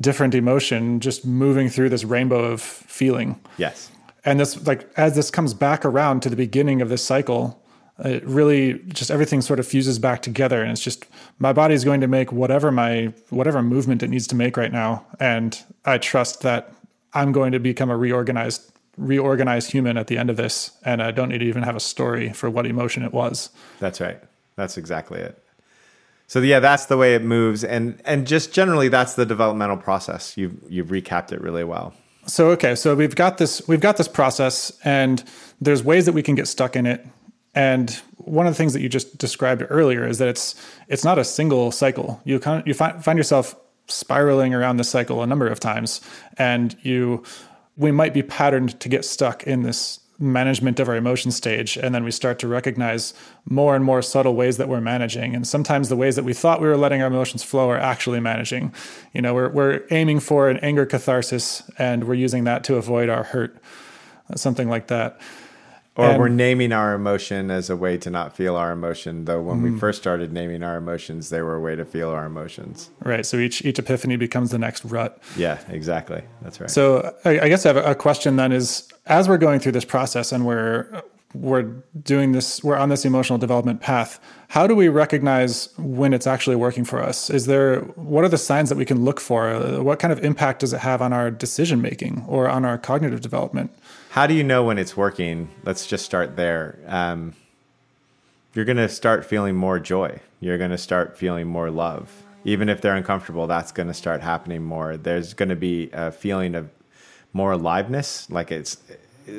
different 0.00 0.34
emotion 0.34 1.00
just 1.00 1.26
moving 1.26 1.68
through 1.68 1.88
this 1.88 2.04
rainbow 2.04 2.44
of 2.44 2.60
feeling. 2.60 3.40
Yes. 3.56 3.90
And 4.24 4.38
this 4.38 4.66
like 4.66 4.88
as 4.96 5.14
this 5.14 5.30
comes 5.30 5.54
back 5.54 5.84
around 5.84 6.22
to 6.22 6.30
the 6.30 6.36
beginning 6.36 6.80
of 6.80 6.88
this 6.88 7.02
cycle, 7.02 7.60
it 8.00 8.24
really 8.24 8.78
just 8.88 9.10
everything 9.10 9.40
sort 9.40 9.58
of 9.58 9.66
fuses 9.66 9.98
back 9.98 10.22
together 10.22 10.62
and 10.62 10.70
it's 10.70 10.80
just 10.80 11.04
my 11.38 11.52
body 11.52 11.74
is 11.74 11.84
going 11.84 12.00
to 12.00 12.06
make 12.06 12.30
whatever 12.30 12.70
my 12.70 13.12
whatever 13.30 13.60
movement 13.62 14.02
it 14.02 14.08
needs 14.08 14.26
to 14.28 14.36
make 14.36 14.56
right 14.56 14.72
now 14.72 15.04
and 15.18 15.64
I 15.84 15.98
trust 15.98 16.42
that 16.42 16.72
I'm 17.12 17.32
going 17.32 17.50
to 17.52 17.58
become 17.58 17.90
a 17.90 17.96
reorganized 17.96 18.70
reorganized 18.96 19.72
human 19.72 19.96
at 19.96 20.06
the 20.06 20.16
end 20.16 20.30
of 20.30 20.36
this 20.36 20.72
and 20.84 21.02
I 21.02 21.10
don't 21.10 21.28
need 21.28 21.38
to 21.38 21.46
even 21.46 21.64
have 21.64 21.74
a 21.74 21.80
story 21.80 22.32
for 22.32 22.48
what 22.48 22.66
emotion 22.66 23.02
it 23.02 23.12
was. 23.12 23.50
That's 23.80 24.00
right. 24.00 24.20
That's 24.58 24.76
exactly 24.76 25.20
it. 25.20 25.40
So 26.26 26.40
yeah, 26.40 26.58
that's 26.58 26.86
the 26.86 26.96
way 26.96 27.14
it 27.14 27.22
moves, 27.22 27.62
and 27.62 28.02
and 28.04 28.26
just 28.26 28.52
generally, 28.52 28.88
that's 28.88 29.14
the 29.14 29.24
developmental 29.24 29.76
process. 29.76 30.36
You've 30.36 30.60
you've 30.68 30.88
recapped 30.88 31.30
it 31.30 31.40
really 31.40 31.62
well. 31.62 31.94
So 32.26 32.48
okay, 32.50 32.74
so 32.74 32.96
we've 32.96 33.14
got 33.14 33.38
this 33.38 33.66
we've 33.68 33.80
got 33.80 33.96
this 33.98 34.08
process, 34.08 34.76
and 34.82 35.22
there's 35.60 35.84
ways 35.84 36.06
that 36.06 36.12
we 36.12 36.24
can 36.24 36.34
get 36.34 36.48
stuck 36.48 36.74
in 36.74 36.86
it. 36.86 37.06
And 37.54 37.90
one 38.16 38.48
of 38.48 38.52
the 38.52 38.56
things 38.56 38.72
that 38.72 38.80
you 38.80 38.88
just 38.88 39.16
described 39.16 39.62
earlier 39.70 40.04
is 40.04 40.18
that 40.18 40.26
it's 40.26 40.56
it's 40.88 41.04
not 41.04 41.18
a 41.18 41.24
single 41.24 41.70
cycle. 41.70 42.20
You 42.24 42.40
kind 42.40 42.60
of, 42.60 42.66
you 42.66 42.74
find 42.74 43.02
find 43.02 43.16
yourself 43.16 43.54
spiraling 43.86 44.54
around 44.54 44.78
this 44.78 44.90
cycle 44.90 45.22
a 45.22 45.26
number 45.26 45.46
of 45.46 45.60
times, 45.60 46.00
and 46.36 46.76
you 46.82 47.22
we 47.76 47.92
might 47.92 48.12
be 48.12 48.24
patterned 48.24 48.78
to 48.80 48.88
get 48.88 49.04
stuck 49.04 49.44
in 49.44 49.62
this 49.62 50.00
management 50.18 50.80
of 50.80 50.88
our 50.88 50.96
emotion 50.96 51.30
stage 51.30 51.76
and 51.76 51.94
then 51.94 52.02
we 52.02 52.10
start 52.10 52.38
to 52.40 52.48
recognize 52.48 53.14
more 53.44 53.76
and 53.76 53.84
more 53.84 54.02
subtle 54.02 54.34
ways 54.34 54.56
that 54.56 54.68
we're 54.68 54.80
managing. 54.80 55.34
And 55.34 55.46
sometimes 55.46 55.88
the 55.88 55.96
ways 55.96 56.16
that 56.16 56.24
we 56.24 56.32
thought 56.32 56.60
we 56.60 56.66
were 56.66 56.76
letting 56.76 57.00
our 57.00 57.06
emotions 57.06 57.44
flow 57.44 57.70
are 57.70 57.78
actually 57.78 58.18
managing. 58.18 58.74
You 59.12 59.22
know 59.22 59.32
we're, 59.32 59.50
we're 59.50 59.84
aiming 59.90 60.20
for 60.20 60.48
an 60.48 60.56
anger 60.58 60.86
catharsis 60.86 61.62
and 61.78 62.04
we're 62.04 62.14
using 62.14 62.44
that 62.44 62.64
to 62.64 62.76
avoid 62.76 63.08
our 63.08 63.22
hurt 63.22 63.56
something 64.34 64.68
like 64.68 64.88
that 64.88 65.20
or 65.98 66.10
and, 66.10 66.20
we're 66.20 66.28
naming 66.28 66.70
our 66.70 66.94
emotion 66.94 67.50
as 67.50 67.68
a 67.68 67.76
way 67.76 67.98
to 67.98 68.08
not 68.08 68.36
feel 68.36 68.54
our 68.54 68.70
emotion, 68.70 69.24
though 69.24 69.42
when 69.42 69.60
mm, 69.60 69.72
we 69.72 69.78
first 69.80 70.00
started 70.00 70.32
naming 70.32 70.62
our 70.62 70.76
emotions, 70.76 71.30
they 71.30 71.42
were 71.42 71.56
a 71.56 71.60
way 71.60 71.74
to 71.74 71.84
feel 71.84 72.10
our 72.10 72.24
emotions. 72.24 72.90
Right. 73.00 73.26
So 73.26 73.36
each 73.36 73.64
each 73.64 73.80
epiphany 73.80 74.14
becomes 74.14 74.52
the 74.52 74.58
next 74.58 74.84
rut. 74.84 75.20
Yeah, 75.36 75.58
exactly. 75.68 76.22
That's 76.40 76.60
right. 76.60 76.70
So 76.70 77.12
I, 77.24 77.40
I 77.40 77.48
guess 77.48 77.66
I 77.66 77.74
have 77.74 77.84
a 77.84 77.96
question 77.96 78.36
then 78.36 78.52
is 78.52 78.88
as 79.06 79.28
we're 79.28 79.38
going 79.38 79.58
through 79.58 79.72
this 79.72 79.84
process 79.84 80.30
and 80.30 80.46
we're 80.46 81.02
we're 81.34 81.62
doing 82.02 82.32
this 82.32 82.64
we're 82.64 82.76
on 82.76 82.88
this 82.88 83.04
emotional 83.04 83.38
development 83.38 83.82
path 83.82 84.18
how 84.48 84.66
do 84.66 84.74
we 84.74 84.88
recognize 84.88 85.68
when 85.76 86.14
it's 86.14 86.26
actually 86.26 86.56
working 86.56 86.86
for 86.86 87.02
us 87.02 87.28
is 87.28 87.44
there 87.44 87.80
what 87.96 88.24
are 88.24 88.30
the 88.30 88.38
signs 88.38 88.70
that 88.70 88.78
we 88.78 88.84
can 88.86 89.04
look 89.04 89.20
for 89.20 89.82
what 89.82 89.98
kind 89.98 90.10
of 90.10 90.24
impact 90.24 90.60
does 90.60 90.72
it 90.72 90.78
have 90.80 91.02
on 91.02 91.12
our 91.12 91.30
decision 91.30 91.82
making 91.82 92.24
or 92.26 92.48
on 92.48 92.64
our 92.64 92.78
cognitive 92.78 93.20
development 93.20 93.70
how 94.18 94.26
do 94.26 94.34
you 94.34 94.42
know 94.42 94.64
when 94.64 94.78
it's 94.78 94.96
working 94.96 95.48
let's 95.62 95.86
just 95.86 96.04
start 96.04 96.34
there 96.34 96.78
um, 96.86 97.34
you're 98.52 98.64
going 98.64 98.76
to 98.76 98.88
start 98.88 99.24
feeling 99.24 99.54
more 99.54 99.78
joy 99.78 100.20
You're 100.40 100.58
going 100.58 100.70
to 100.70 100.78
start 100.78 101.16
feeling 101.18 101.46
more 101.48 101.70
love. 101.70 102.24
Even 102.44 102.68
if 102.68 102.80
they're 102.80 102.94
uncomfortable, 102.94 103.46
that's 103.46 103.72
going 103.72 103.88
to 103.88 103.94
start 103.94 104.20
happening 104.20 104.62
more. 104.62 104.96
There's 104.96 105.34
going 105.34 105.48
to 105.48 105.56
be 105.56 105.90
a 105.92 106.12
feeling 106.12 106.54
of 106.54 106.70
more 107.32 107.52
aliveness. 107.52 108.30
Like 108.30 108.52
it's, 108.52 108.78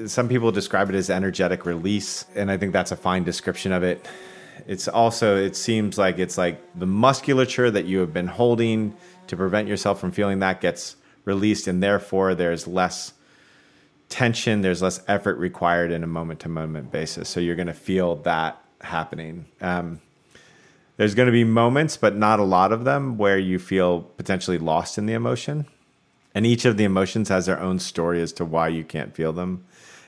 some 0.06 0.28
people 0.28 0.52
describe 0.52 0.90
it 0.90 0.96
as 0.96 1.10
energetic 1.10 1.66
release. 1.66 2.26
And 2.36 2.52
I 2.52 2.58
think 2.58 2.74
that's 2.74 2.92
a 2.92 2.98
fine 2.98 3.24
description 3.24 3.72
of 3.72 3.82
it. 3.84 4.08
It's 4.68 4.88
also, 4.88 5.38
it 5.38 5.56
seems 5.56 5.98
like 5.98 6.20
it's 6.20 6.38
like 6.38 6.62
the 6.78 6.86
musculature 6.86 7.72
that 7.72 7.86
you 7.86 8.00
have 8.00 8.14
been 8.14 8.28
holding 8.28 8.96
to 9.28 9.38
prevent 9.38 9.68
yourself 9.68 10.00
from 10.00 10.12
feeling 10.12 10.40
that 10.40 10.60
gets 10.60 10.98
released. 11.24 11.68
And 11.68 11.82
therefore, 11.82 12.36
there's 12.36 12.68
less 12.68 13.14
tension, 14.10 14.62
there's 14.62 14.82
less 14.82 15.02
effort 15.08 15.38
required 15.38 15.92
in 15.92 16.04
a 16.04 16.08
moment 16.08 16.42
to 16.42 16.50
moment 16.50 16.92
basis. 16.92 17.30
So 17.30 17.40
you're 17.40 17.56
going 17.56 17.68
to 17.68 17.74
feel 17.74 18.16
that 18.18 18.62
happening. 18.82 19.46
Um, 19.62 20.02
there's 20.98 21.16
going 21.16 21.28
to 21.28 21.32
be 21.32 21.44
moments, 21.44 21.96
but 21.96 22.16
not 22.16 22.40
a 22.40 22.44
lot 22.44 22.74
of 22.74 22.84
them, 22.84 23.18
where 23.18 23.38
you 23.38 23.60
feel 23.60 24.02
potentially 24.02 24.58
lost 24.58 24.98
in 24.98 25.06
the 25.06 25.14
emotion. 25.14 25.66
And 26.36 26.46
each 26.46 26.66
of 26.66 26.76
the 26.76 26.84
emotions 26.84 27.30
has 27.30 27.46
their 27.46 27.60
own 27.60 27.80
story 27.80 28.22
as 28.22 28.34
to 28.34 28.46
why 28.46 28.68
you 28.68 28.84
can't 28.84 29.16
feel 29.16 29.32
them. 29.32 29.64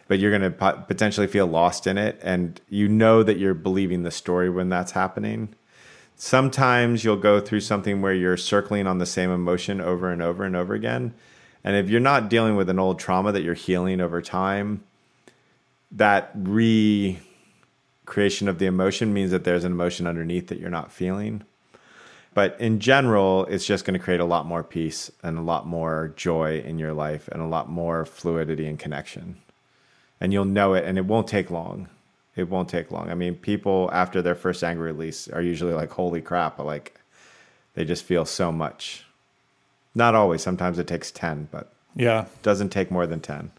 But 0.08 0.20
you're 0.20 0.38
going 0.38 0.52
to 0.52 0.84
potentially 0.88 1.28
feel 1.28 1.48
lost 1.48 1.88
in 1.88 1.98
it. 1.98 2.20
And 2.22 2.60
you 2.68 2.90
know 2.90 3.24
that 3.24 3.38
you're 3.38 3.54
believing 3.54 4.04
the 4.04 4.12
story 4.12 4.50
when 4.50 4.68
that's 4.68 4.92
happening. 4.92 5.56
Sometimes 6.16 7.04
you'll 7.04 7.16
go 7.16 7.40
through 7.40 7.62
something 7.62 8.02
where 8.02 8.14
you're 8.14 8.38
circling 8.38 8.86
on 8.86 8.98
the 8.98 9.06
same 9.06 9.32
emotion 9.32 9.80
over 9.80 10.12
and 10.12 10.22
over 10.22 10.44
and 10.44 10.56
over 10.56 10.74
again 10.74 11.14
and 11.64 11.76
if 11.76 11.90
you're 11.90 12.00
not 12.00 12.30
dealing 12.30 12.56
with 12.56 12.70
an 12.70 12.80
old 12.80 13.00
trauma 13.00 13.32
that 13.32 13.44
you're 13.44 13.54
healing 13.54 14.02
over 14.02 14.22
time, 14.22 14.84
that 15.92 16.32
recreation 16.36 17.18
of 18.48 18.60
the 18.60 18.66
emotion 18.66 19.14
means 19.14 19.32
that 19.32 19.44
there's 19.44 19.64
an 19.64 19.72
emotion 19.72 20.08
underneath 20.08 20.48
that 20.48 20.60
you're 20.60 20.70
not 20.70 20.92
feeling. 20.92 21.44
But 22.34 22.56
in 22.60 22.80
general, 22.80 23.46
it's 23.46 23.66
just 23.66 23.84
going 23.84 24.00
to 24.00 24.04
create 24.04 24.22
a 24.22 24.26
lot 24.26 24.46
more 24.46 24.64
peace 24.64 25.12
and 25.22 25.38
a 25.38 25.42
lot 25.42 25.68
more 25.68 26.14
joy 26.16 26.62
in 26.62 26.80
your 26.80 26.94
life 26.94 27.28
and 27.28 27.42
a 27.42 27.48
lot 27.48 27.70
more 27.70 28.06
fluidity 28.06 28.68
and 28.68 28.80
connection. 28.80 29.42
And 30.22 30.32
you'll 30.32 30.46
know 30.46 30.74
it, 30.74 30.86
and 30.86 30.98
it 30.98 31.06
won't 31.06 31.28
take 31.28 31.52
long. 31.52 31.90
It 32.36 32.50
won't 32.50 32.70
take 32.70 32.90
long. 32.90 33.10
I 33.10 33.16
mean, 33.16 33.36
people 33.36 33.90
after 33.92 34.22
their 34.22 34.36
first 34.36 34.64
anger 34.64 34.84
release 34.84 35.28
are 35.28 35.42
usually 35.42 35.74
like, 35.74 35.92
holy 35.92 36.22
crap, 36.22 36.58
like 36.60 36.98
they 37.74 37.84
just 37.84 38.06
feel 38.06 38.24
so 38.24 38.52
much 38.52 39.06
not 39.96 40.16
always. 40.16 40.42
Sometimes 40.42 40.80
it 40.80 40.88
takes 40.88 41.12
10, 41.12 41.50
but 41.52 41.74
yeah, 41.96 42.26
doesn't 42.42 42.70
take 42.70 42.92
more 42.92 43.06
than 43.06 43.20
10. 43.20 43.52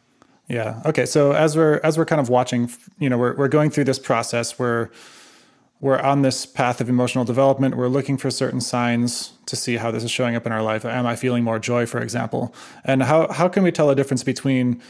Yeah. 0.49 0.83
Okay. 0.85 1.07
So 1.07 1.33
as 1.33 1.57
we're 1.57 1.81
as 1.83 1.97
we're 1.97 2.05
kind 2.05 2.21
of 2.21 2.29
watching, 2.29 2.71
you 2.99 3.09
know, 3.09 3.18
we're 3.18 3.35
we're 3.37 3.49
going 3.49 3.71
through 3.71 3.85
this 3.85 3.99
process. 3.99 4.59
We're 4.59 4.90
we're 5.81 5.99
on 5.99 6.23
this 6.23 6.47
path 6.47 6.81
of 6.81 6.88
emotional 6.88 7.25
development. 7.25 7.77
We're 7.77 7.88
looking 7.88 8.16
for 8.16 8.31
certain 8.31 8.61
signs 8.61 9.33
to 9.47 9.57
see 9.57 9.77
how 9.77 9.90
this 9.90 10.05
is 10.05 10.11
showing 10.11 10.37
up 10.37 10.47
in 10.47 10.53
our 10.53 10.62
life. 10.62 10.85
Am 10.85 11.07
I 11.07 11.16
feeling 11.16 11.42
more 11.42 11.59
joy, 11.59 11.87
for 11.87 12.01
example? 12.01 12.55
And 12.85 13.03
how 13.03 13.31
how 13.33 13.49
can 13.49 13.62
we 13.62 13.73
tell 13.73 13.90
a 13.90 13.97
difference 13.97 14.23
between 14.23 14.81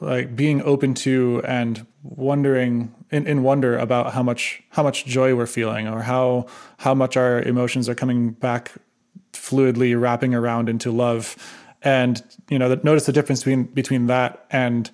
like 0.00 0.34
being 0.34 0.60
open 0.62 0.94
to 0.94 1.42
and 1.46 1.86
wondering 2.02 2.92
in, 3.10 3.26
in 3.26 3.42
wonder 3.42 3.78
about 3.78 4.12
how 4.12 4.22
much 4.22 4.62
how 4.70 4.82
much 4.82 5.04
joy 5.06 5.34
we're 5.34 5.46
feeling 5.46 5.86
or 5.86 6.02
how 6.02 6.46
how 6.78 6.94
much 6.94 7.16
our 7.16 7.40
emotions 7.42 7.88
are 7.88 7.94
coming 7.94 8.30
back 8.30 8.72
fluidly 9.32 9.98
wrapping 9.98 10.34
around 10.34 10.68
into 10.68 10.90
love. 10.90 11.36
And 11.82 12.22
you 12.48 12.58
know 12.58 12.78
notice 12.82 13.06
the 13.06 13.12
difference 13.12 13.40
between 13.40 13.64
between 13.64 14.06
that 14.06 14.46
and 14.50 14.90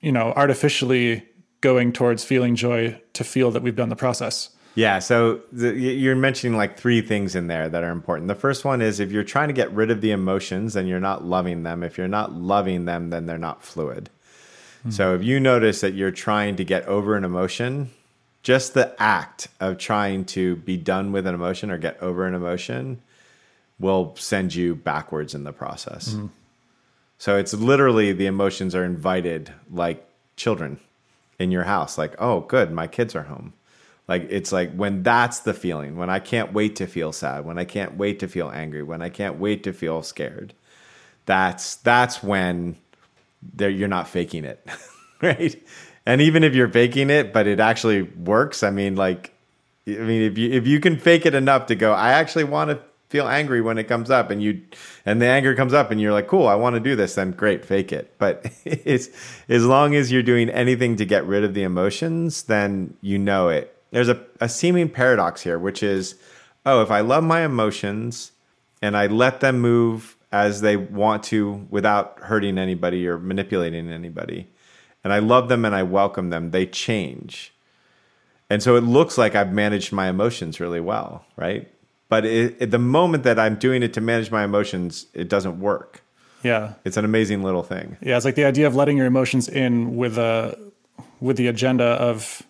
you 0.00 0.12
know 0.12 0.32
artificially 0.36 1.26
going 1.60 1.92
towards 1.92 2.24
feeling 2.24 2.54
joy 2.54 3.00
to 3.14 3.24
feel 3.24 3.50
that 3.50 3.62
we've 3.62 3.76
done 3.76 3.88
the 3.88 3.96
process. 3.96 4.50
Yeah 4.74 4.98
so 4.98 5.40
the, 5.50 5.72
you're 5.74 6.14
mentioning 6.14 6.56
like 6.56 6.78
three 6.78 7.00
things 7.00 7.34
in 7.34 7.46
there 7.46 7.68
that 7.68 7.82
are 7.82 7.90
important. 7.90 8.28
The 8.28 8.34
first 8.34 8.64
one 8.64 8.82
is 8.82 9.00
if 9.00 9.10
you're 9.10 9.24
trying 9.24 9.48
to 9.48 9.54
get 9.54 9.72
rid 9.72 9.90
of 9.90 10.02
the 10.02 10.10
emotions 10.10 10.74
then 10.74 10.86
you're 10.86 11.00
not 11.00 11.24
loving 11.24 11.62
them 11.62 11.82
if 11.82 11.96
you're 11.96 12.08
not 12.08 12.34
loving 12.34 12.84
them 12.84 13.10
then 13.10 13.26
they're 13.26 13.38
not 13.38 13.62
fluid. 13.62 14.10
Mm-hmm. 14.80 14.90
so 14.90 15.14
if 15.14 15.24
you 15.24 15.40
notice 15.40 15.80
that 15.80 15.94
you're 15.94 16.12
trying 16.12 16.54
to 16.54 16.64
get 16.64 16.84
over 16.86 17.16
an 17.16 17.24
emotion 17.24 17.90
just 18.42 18.74
the 18.74 18.94
act 19.02 19.48
of 19.60 19.78
trying 19.78 20.24
to 20.24 20.56
be 20.56 20.76
done 20.76 21.10
with 21.10 21.26
an 21.26 21.34
emotion 21.34 21.70
or 21.70 21.78
get 21.78 22.00
over 22.00 22.26
an 22.26 22.34
emotion 22.34 23.02
will 23.78 24.14
send 24.16 24.54
you 24.54 24.74
backwards 24.74 25.34
in 25.34 25.44
the 25.44 25.52
process. 25.52 26.10
Mm-hmm. 26.10 26.26
So 27.18 27.36
it's 27.36 27.54
literally 27.54 28.12
the 28.12 28.26
emotions 28.26 28.74
are 28.74 28.84
invited 28.84 29.52
like 29.70 30.06
children 30.36 30.80
in 31.38 31.50
your 31.50 31.64
house. 31.64 31.98
Like, 31.98 32.14
oh, 32.18 32.40
good, 32.40 32.72
my 32.72 32.86
kids 32.86 33.14
are 33.14 33.24
home. 33.24 33.52
Like 34.06 34.26
it's 34.30 34.52
like 34.52 34.72
when 34.74 35.02
that's 35.02 35.40
the 35.40 35.52
feeling, 35.52 35.96
when 35.96 36.08
I 36.08 36.18
can't 36.18 36.52
wait 36.52 36.76
to 36.76 36.86
feel 36.86 37.12
sad, 37.12 37.44
when 37.44 37.58
I 37.58 37.64
can't 37.64 37.96
wait 37.98 38.20
to 38.20 38.28
feel 38.28 38.50
angry, 38.50 38.82
when 38.82 39.02
I 39.02 39.10
can't 39.10 39.38
wait 39.38 39.64
to 39.64 39.72
feel 39.72 40.02
scared. 40.02 40.54
That's 41.26 41.76
that's 41.76 42.22
when 42.22 42.76
you're 43.58 43.86
not 43.86 44.08
faking 44.08 44.44
it, 44.46 44.66
right? 45.22 45.62
And 46.06 46.22
even 46.22 46.42
if 46.42 46.54
you're 46.54 46.70
faking 46.70 47.10
it, 47.10 47.34
but 47.34 47.46
it 47.46 47.60
actually 47.60 48.00
works. 48.00 48.62
I 48.62 48.70
mean, 48.70 48.96
like, 48.96 49.34
I 49.86 49.90
mean, 49.90 50.22
if 50.22 50.38
you 50.38 50.52
if 50.52 50.66
you 50.66 50.80
can 50.80 50.98
fake 50.98 51.26
it 51.26 51.34
enough 51.34 51.66
to 51.66 51.74
go, 51.74 51.92
I 51.92 52.12
actually 52.12 52.44
want 52.44 52.70
to 52.70 52.80
feel 53.08 53.26
angry 53.26 53.60
when 53.60 53.78
it 53.78 53.84
comes 53.84 54.10
up 54.10 54.30
and 54.30 54.42
you 54.42 54.60
and 55.06 55.20
the 55.20 55.26
anger 55.26 55.54
comes 55.54 55.72
up 55.72 55.90
and 55.90 56.00
you're 56.00 56.12
like 56.12 56.28
cool 56.28 56.46
i 56.46 56.54
want 56.54 56.74
to 56.74 56.80
do 56.80 56.94
this 56.94 57.14
then 57.14 57.30
great 57.30 57.64
fake 57.64 57.92
it. 57.92 58.14
But 58.18 58.50
it's 58.64 59.08
as 59.48 59.64
long 59.64 59.94
as 59.94 60.12
you're 60.12 60.22
doing 60.22 60.50
anything 60.50 60.96
to 60.96 61.04
get 61.04 61.26
rid 61.26 61.44
of 61.44 61.54
the 61.54 61.62
emotions 61.62 62.44
then 62.44 62.94
you 63.00 63.18
know 63.18 63.48
it. 63.48 63.74
There's 63.90 64.10
a, 64.10 64.22
a 64.40 64.48
seeming 64.48 64.88
paradox 64.90 65.42
here 65.42 65.58
which 65.58 65.82
is 65.82 66.16
oh 66.66 66.82
if 66.82 66.90
i 66.90 67.00
love 67.00 67.24
my 67.24 67.44
emotions 67.44 68.32
and 68.82 68.96
i 68.96 69.06
let 69.06 69.40
them 69.40 69.58
move 69.60 70.16
as 70.30 70.60
they 70.60 70.76
want 70.76 71.22
to 71.24 71.66
without 71.70 72.18
hurting 72.20 72.58
anybody 72.58 73.08
or 73.08 73.18
manipulating 73.18 73.90
anybody 73.90 74.46
and 75.02 75.12
i 75.12 75.18
love 75.18 75.48
them 75.48 75.64
and 75.64 75.74
i 75.74 75.82
welcome 75.82 76.30
them 76.30 76.50
they 76.50 76.66
change. 76.66 77.52
And 78.50 78.62
so 78.62 78.76
it 78.76 78.82
looks 78.82 79.16
like 79.16 79.34
i've 79.34 79.52
managed 79.52 79.92
my 79.92 80.08
emotions 80.08 80.60
really 80.60 80.80
well 80.80 81.24
right 81.36 81.70
but 82.08 82.24
it, 82.24 82.56
it, 82.58 82.70
the 82.70 82.78
moment 82.78 83.24
that 83.24 83.38
I'm 83.38 83.56
doing 83.56 83.82
it 83.82 83.92
to 83.94 84.00
manage 84.00 84.30
my 84.30 84.44
emotions, 84.44 85.06
it 85.14 85.28
doesn't 85.28 85.60
work. 85.60 86.02
Yeah, 86.42 86.74
it's 86.84 86.96
an 86.96 87.04
amazing 87.04 87.42
little 87.42 87.62
thing. 87.62 87.96
Yeah, 88.00 88.16
it's 88.16 88.24
like 88.24 88.36
the 88.36 88.44
idea 88.44 88.66
of 88.66 88.76
letting 88.76 88.96
your 88.96 89.06
emotions 89.06 89.48
in 89.48 89.96
with 89.96 90.18
a 90.18 90.56
with 91.20 91.36
the 91.36 91.48
agenda 91.48 91.84
of 91.84 92.42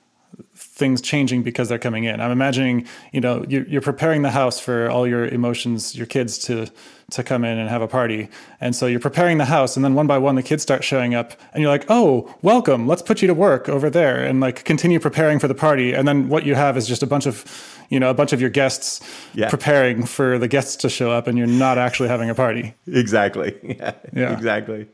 things 0.79 1.03
changing 1.03 1.43
because 1.43 1.69
they're 1.69 1.79
coming 1.79 2.05
in. 2.05 2.21
I'm 2.21 2.31
imagining, 2.31 2.87
you 3.12 3.21
know, 3.21 3.45
you're 3.49 3.83
preparing 3.83 4.23
the 4.23 4.31
house 4.31 4.61
for 4.61 4.88
all 4.88 5.07
your 5.07 5.27
emotions, 5.27 5.97
your 5.97 6.07
kids 6.07 6.38
to 6.47 6.69
to 7.11 7.23
come 7.23 7.43
in 7.43 7.59
and 7.59 7.71
have 7.71 7.81
a 7.81 7.88
party. 7.88 8.29
And 8.61 8.77
so 8.77 8.87
you're 8.87 9.01
preparing 9.01 9.38
the 9.38 9.47
house 9.47 9.77
and 9.77 9.85
then 9.85 9.95
one 9.95 10.07
by 10.07 10.19
one 10.19 10.35
the 10.35 10.43
kids 10.43 10.62
start 10.62 10.85
showing 10.85 11.14
up 11.14 11.33
and 11.53 11.62
you're 11.62 11.71
like, 11.71 11.87
"Oh, 11.88 12.33
welcome. 12.43 12.87
Let's 12.87 13.03
put 13.03 13.23
you 13.23 13.29
to 13.29 13.35
work 13.35 13.69
over 13.69 13.91
there." 13.91 14.23
And 14.23 14.41
like 14.41 14.64
continue 14.64 15.01
preparing 15.01 15.38
for 15.38 15.49
the 15.49 15.55
party. 15.55 15.95
And 15.95 16.07
then 16.07 16.29
what 16.29 16.45
you 16.45 16.55
have 16.55 16.77
is 16.77 16.87
just 16.87 17.03
a 17.03 17.07
bunch 17.07 17.27
of, 17.27 17.45
you 17.88 17.99
know, 17.99 18.11
a 18.11 18.14
bunch 18.14 18.33
of 18.33 18.41
your 18.41 18.51
guests 18.51 19.01
yeah. 19.35 19.49
preparing 19.49 20.05
for 20.05 20.38
the 20.38 20.49
guests 20.49 20.77
to 20.77 20.88
show 20.88 21.11
up 21.11 21.27
and 21.27 21.37
you're 21.38 21.47
not 21.47 21.79
actually 21.79 22.09
having 22.09 22.31
a 22.31 22.35
party. 22.35 22.75
Exactly. 22.87 23.57
Yeah. 23.62 23.95
yeah. 24.12 24.33
Exactly. 24.33 24.87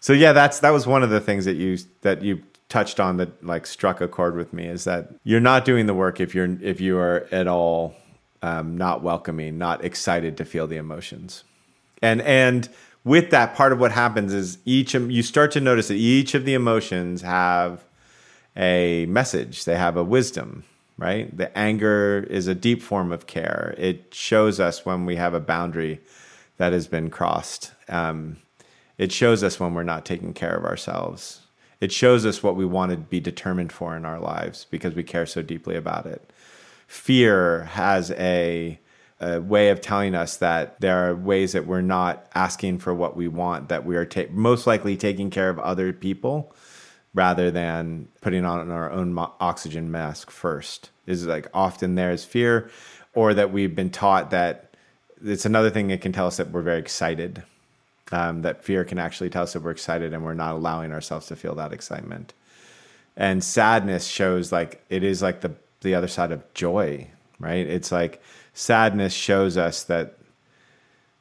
So 0.00 0.14
yeah, 0.14 0.32
that's 0.32 0.60
that 0.60 0.70
was 0.70 0.86
one 0.86 1.02
of 1.02 1.10
the 1.10 1.20
things 1.20 1.44
that 1.44 1.56
you 1.56 1.76
that 2.00 2.22
you 2.22 2.42
touched 2.70 2.98
on 2.98 3.18
that 3.18 3.44
like 3.44 3.66
struck 3.66 4.00
a 4.00 4.08
chord 4.08 4.36
with 4.36 4.54
me 4.54 4.66
is 4.66 4.84
that 4.84 5.10
you're 5.24 5.40
not 5.40 5.66
doing 5.66 5.84
the 5.86 5.92
work 5.92 6.20
if 6.20 6.34
you're 6.34 6.56
if 6.62 6.80
you 6.80 6.96
are 6.96 7.28
at 7.30 7.46
all 7.46 7.94
um, 8.42 8.78
not 8.78 9.02
welcoming, 9.02 9.58
not 9.58 9.84
excited 9.84 10.36
to 10.38 10.44
feel 10.44 10.66
the 10.66 10.76
emotions. 10.76 11.44
And 12.00 12.22
and 12.22 12.68
with 13.04 13.30
that, 13.30 13.54
part 13.54 13.72
of 13.72 13.80
what 13.80 13.92
happens 13.92 14.32
is 14.32 14.58
each 14.64 14.94
you 14.94 15.22
start 15.22 15.50
to 15.52 15.60
notice 15.60 15.88
that 15.88 15.94
each 15.94 16.34
of 16.34 16.44
the 16.44 16.54
emotions 16.54 17.22
have 17.22 17.84
a 18.56 19.06
message. 19.06 19.64
They 19.64 19.76
have 19.76 19.96
a 19.96 20.04
wisdom, 20.04 20.64
right? 20.96 21.34
The 21.36 21.56
anger 21.56 22.26
is 22.30 22.46
a 22.46 22.54
deep 22.54 22.82
form 22.82 23.12
of 23.12 23.26
care. 23.26 23.74
It 23.78 24.14
shows 24.14 24.60
us 24.60 24.86
when 24.86 25.06
we 25.06 25.16
have 25.16 25.34
a 25.34 25.40
boundary 25.40 26.00
that 26.56 26.72
has 26.72 26.86
been 26.86 27.10
crossed. 27.10 27.72
Um, 27.88 28.36
it 28.98 29.12
shows 29.12 29.42
us 29.42 29.58
when 29.58 29.72
we're 29.74 29.82
not 29.82 30.04
taking 30.04 30.34
care 30.34 30.54
of 30.54 30.64
ourselves. 30.64 31.39
It 31.80 31.92
shows 31.92 32.26
us 32.26 32.42
what 32.42 32.56
we 32.56 32.66
want 32.66 32.92
to 32.92 32.98
be 32.98 33.20
determined 33.20 33.72
for 33.72 33.96
in 33.96 34.04
our 34.04 34.20
lives 34.20 34.66
because 34.70 34.94
we 34.94 35.02
care 35.02 35.26
so 35.26 35.42
deeply 35.42 35.76
about 35.76 36.06
it 36.06 36.30
fear 36.90 37.62
has 37.66 38.10
a, 38.12 38.76
a, 39.20 39.40
way 39.40 39.68
of 39.68 39.80
telling 39.80 40.12
us 40.16 40.38
that 40.38 40.80
there 40.80 41.08
are 41.08 41.14
ways 41.14 41.52
that 41.52 41.64
we're 41.64 41.80
not 41.80 42.26
asking 42.34 42.80
for 42.80 42.92
what 42.92 43.16
we 43.16 43.28
want, 43.28 43.68
that 43.68 43.86
we 43.86 43.94
are 43.94 44.04
ta- 44.04 44.24
most 44.32 44.66
likely 44.66 44.96
taking 44.96 45.30
care 45.30 45.48
of 45.48 45.58
other 45.60 45.92
people 45.92 46.52
rather 47.14 47.48
than 47.52 48.08
putting 48.20 48.44
on 48.44 48.72
our 48.72 48.90
own 48.90 49.14
mo- 49.14 49.32
oxygen 49.38 49.88
mask 49.92 50.32
first. 50.32 50.90
Is 51.06 51.26
like 51.26 51.46
often 51.54 51.94
there 51.94 52.10
is 52.10 52.24
fear, 52.24 52.72
or 53.14 53.34
that 53.34 53.52
we've 53.52 53.76
been 53.76 53.90
taught 53.90 54.32
that 54.32 54.74
it's 55.24 55.46
another 55.46 55.70
thing 55.70 55.88
that 55.88 56.00
can 56.00 56.12
tell 56.12 56.26
us 56.26 56.38
that 56.38 56.50
we're 56.50 56.62
very 56.62 56.80
excited. 56.80 57.44
Um, 58.12 58.42
that 58.42 58.64
fear 58.64 58.84
can 58.84 58.98
actually 58.98 59.30
tell 59.30 59.44
us 59.44 59.52
that 59.52 59.62
we're 59.62 59.70
excited 59.70 60.12
and 60.12 60.24
we're 60.24 60.34
not 60.34 60.56
allowing 60.56 60.90
ourselves 60.92 61.26
to 61.26 61.36
feel 61.36 61.54
that 61.54 61.72
excitement. 61.72 62.34
And 63.16 63.44
sadness 63.44 64.06
shows 64.06 64.50
like 64.50 64.84
it 64.88 65.04
is 65.04 65.22
like 65.22 65.40
the 65.42 65.54
the 65.82 65.94
other 65.94 66.08
side 66.08 66.32
of 66.32 66.52
joy, 66.54 67.08
right? 67.38 67.66
It's 67.66 67.92
like 67.92 68.22
sadness 68.52 69.12
shows 69.12 69.56
us 69.56 69.84
that 69.84 70.18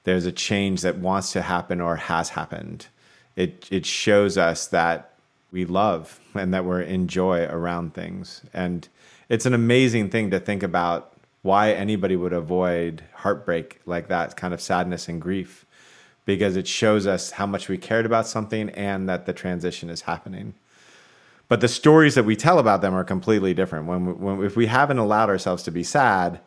there's 0.04 0.26
a 0.26 0.32
change 0.32 0.82
that 0.82 0.98
wants 0.98 1.32
to 1.34 1.42
happen 1.42 1.80
or 1.80 1.96
has 1.96 2.30
happened. 2.30 2.88
It 3.36 3.68
it 3.70 3.86
shows 3.86 4.38
us 4.38 4.68
that 4.68 5.14
we 5.52 5.66
love 5.66 6.20
and 6.36 6.54
that 6.54 6.66
we're 6.66 6.82
in 6.82 7.08
joy 7.08 7.46
around 7.46 7.94
things. 7.94 8.42
And 8.54 8.88
it's 9.30 9.46
an 9.46 9.54
amazing 9.54 10.10
thing 10.10 10.32
to 10.32 10.40
think 10.40 10.64
about 10.64 11.14
why 11.42 11.72
anybody 11.72 12.16
would 12.16 12.34
avoid 12.34 13.04
heartbreak 13.14 13.80
like 13.86 14.08
that 14.10 14.36
kind 14.36 14.54
of 14.54 14.62
sadness 14.62 15.08
and 15.08 15.22
grief 15.22 15.66
because 16.30 16.56
it 16.56 16.68
shows 16.68 17.08
us 17.08 17.32
how 17.32 17.48
much 17.48 17.68
we 17.70 17.76
cared 17.76 18.06
about 18.06 18.28
something 18.28 18.70
and 18.70 19.10
that 19.10 19.26
the 19.26 19.34
transition 19.34 19.90
is 19.90 20.02
happening. 20.02 20.54
But 21.48 21.60
the 21.60 21.68
stories 21.68 22.14
that 22.14 22.24
we 22.24 22.36
tell 22.36 22.60
about 22.60 22.82
them 22.82 22.94
are 22.94 23.04
completely 23.04 23.56
different. 23.56 23.88
When, 23.88 24.06
we, 24.06 24.14
when 24.14 24.46
if 24.46 24.56
we 24.56 24.68
haven't 24.68 25.00
allowed 25.00 25.30
ourselves 25.30 25.64
to 25.64 25.72
be 25.72 25.82
sad, 25.82 26.40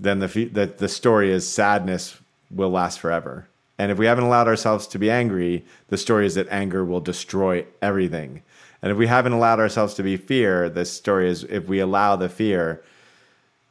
then 0.00 0.20
the, 0.20 0.28
the 0.28 0.66
the 0.78 0.88
story 0.88 1.30
is 1.30 1.46
sadness 1.46 2.16
will 2.50 2.70
last 2.70 2.98
forever. 2.98 3.46
And 3.78 3.92
if 3.92 3.98
we 3.98 4.06
haven't 4.06 4.24
allowed 4.24 4.48
ourselves 4.48 4.86
to 4.86 4.98
be 4.98 5.10
angry, 5.10 5.66
the 5.88 5.98
story 5.98 6.24
is 6.24 6.34
that 6.36 6.48
anger 6.48 6.82
will 6.82 7.02
destroy 7.02 7.66
everything. 7.82 8.42
And 8.80 8.90
if 8.90 8.96
we 8.96 9.08
haven't 9.08 9.34
allowed 9.34 9.60
ourselves 9.60 9.92
to 9.94 10.02
be 10.02 10.16
fear, 10.16 10.70
the 10.70 10.86
story 10.86 11.28
is 11.28 11.44
if 11.44 11.68
we 11.68 11.80
allow 11.80 12.16
the 12.16 12.30
fear, 12.30 12.82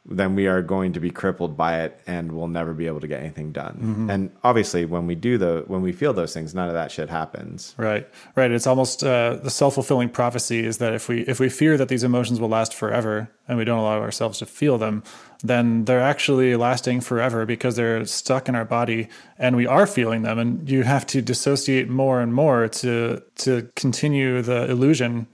then 0.07 0.35
we 0.35 0.45
are 0.45 0.61
going 0.61 0.93
to 0.93 0.99
be 0.99 1.09
crippled 1.09 1.57
by 1.57 1.81
it 1.81 1.99
and 2.05 2.31
we'll 2.31 2.47
never 2.47 2.73
be 2.73 2.85
able 2.85 2.99
to 2.99 3.07
get 3.07 3.21
anything 3.21 3.51
done. 3.51 3.73
Mm-hmm. 3.73 4.09
And 4.09 4.31
obviously 4.43 4.85
when 4.85 5.07
we 5.07 5.15
do 5.15 5.37
the 5.37 5.63
when 5.67 5.81
we 5.81 5.91
feel 5.91 6.13
those 6.13 6.33
things, 6.33 6.53
none 6.53 6.67
of 6.67 6.75
that 6.75 6.91
shit 6.91 7.09
happens. 7.09 7.73
Right. 7.77 8.07
Right. 8.35 8.51
It's 8.51 8.67
almost 8.67 9.03
uh, 9.03 9.37
the 9.41 9.49
self-fulfilling 9.49 10.09
prophecy 10.09 10.63
is 10.63 10.77
that 10.77 10.93
if 10.93 11.09
we 11.09 11.21
if 11.21 11.39
we 11.39 11.49
fear 11.49 11.75
that 11.77 11.89
these 11.89 12.03
emotions 12.03 12.39
will 12.39 12.49
last 12.49 12.73
forever 12.73 13.31
and 13.47 13.57
we 13.57 13.65
don't 13.65 13.79
allow 13.79 13.99
ourselves 13.99 14.37
to 14.39 14.45
feel 14.45 14.77
them, 14.77 15.03
then 15.43 15.85
they're 15.85 16.01
actually 16.01 16.55
lasting 16.55 17.01
forever 17.01 17.45
because 17.45 17.75
they're 17.75 18.05
stuck 18.05 18.47
in 18.47 18.53
our 18.53 18.65
body 18.65 19.07
and 19.39 19.55
we 19.55 19.65
are 19.65 19.87
feeling 19.87 20.21
them 20.21 20.37
and 20.37 20.69
you 20.69 20.83
have 20.83 21.07
to 21.07 21.21
dissociate 21.21 21.89
more 21.89 22.21
and 22.21 22.33
more 22.33 22.67
to 22.67 23.23
to 23.37 23.67
continue 23.75 24.43
the 24.43 24.69
illusion 24.69 25.25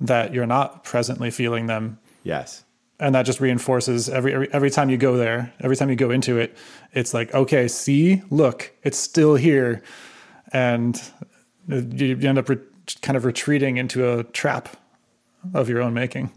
that 0.00 0.32
you're 0.32 0.46
not 0.46 0.84
presently 0.84 1.30
feeling 1.30 1.66
them. 1.66 1.98
Yes 2.22 2.65
and 2.98 3.14
that 3.14 3.24
just 3.24 3.40
reinforces 3.40 4.08
every, 4.08 4.32
every 4.32 4.52
every 4.52 4.70
time 4.70 4.88
you 4.88 4.96
go 4.96 5.16
there 5.16 5.52
every 5.60 5.76
time 5.76 5.90
you 5.90 5.96
go 5.96 6.10
into 6.10 6.38
it 6.38 6.56
it's 6.92 7.12
like 7.12 7.32
okay 7.34 7.68
see 7.68 8.22
look 8.30 8.72
it's 8.82 8.98
still 8.98 9.34
here. 9.34 9.82
And 10.52 11.00
you 11.68 12.16
end 12.22 12.38
up 12.38 12.48
re- 12.48 12.58
kind 13.02 13.16
of 13.16 13.24
retreating 13.24 13.76
into 13.76 14.08
a 14.08 14.24
trap 14.24 14.76
of 15.54 15.68
your 15.68 15.82
own 15.82 15.94
making. 15.94 16.30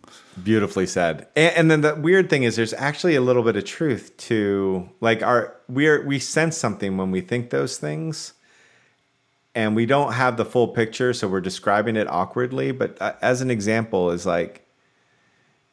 Beautifully 0.43 0.85
said. 0.85 1.27
And, 1.35 1.55
and, 1.55 1.71
then 1.71 1.81
the 1.81 1.95
weird 1.95 2.29
thing 2.29 2.43
is 2.43 2.55
there's 2.55 2.73
actually 2.73 3.15
a 3.15 3.21
little 3.21 3.43
bit 3.43 3.55
of 3.55 3.65
truth 3.65 4.15
to 4.17 4.89
like 4.99 5.23
our 5.23 5.55
we're 5.67 6.05
we 6.05 6.19
sense 6.19 6.57
something 6.57 6.97
when 6.97 7.11
we 7.11 7.21
think 7.21 7.49
those 7.49 7.77
things 7.77 8.33
and 9.55 9.75
we 9.75 9.85
don't 9.85 10.13
have 10.13 10.37
the 10.37 10.45
full 10.45 10.67
picture 10.67 11.13
so 11.13 11.27
we're 11.27 11.41
describing 11.41 11.95
it 11.95 12.07
awkwardly 12.07 12.71
but 12.71 13.01
uh, 13.01 13.13
as 13.21 13.41
an 13.41 13.49
example 13.49 14.11
is 14.11 14.27
like 14.27 14.67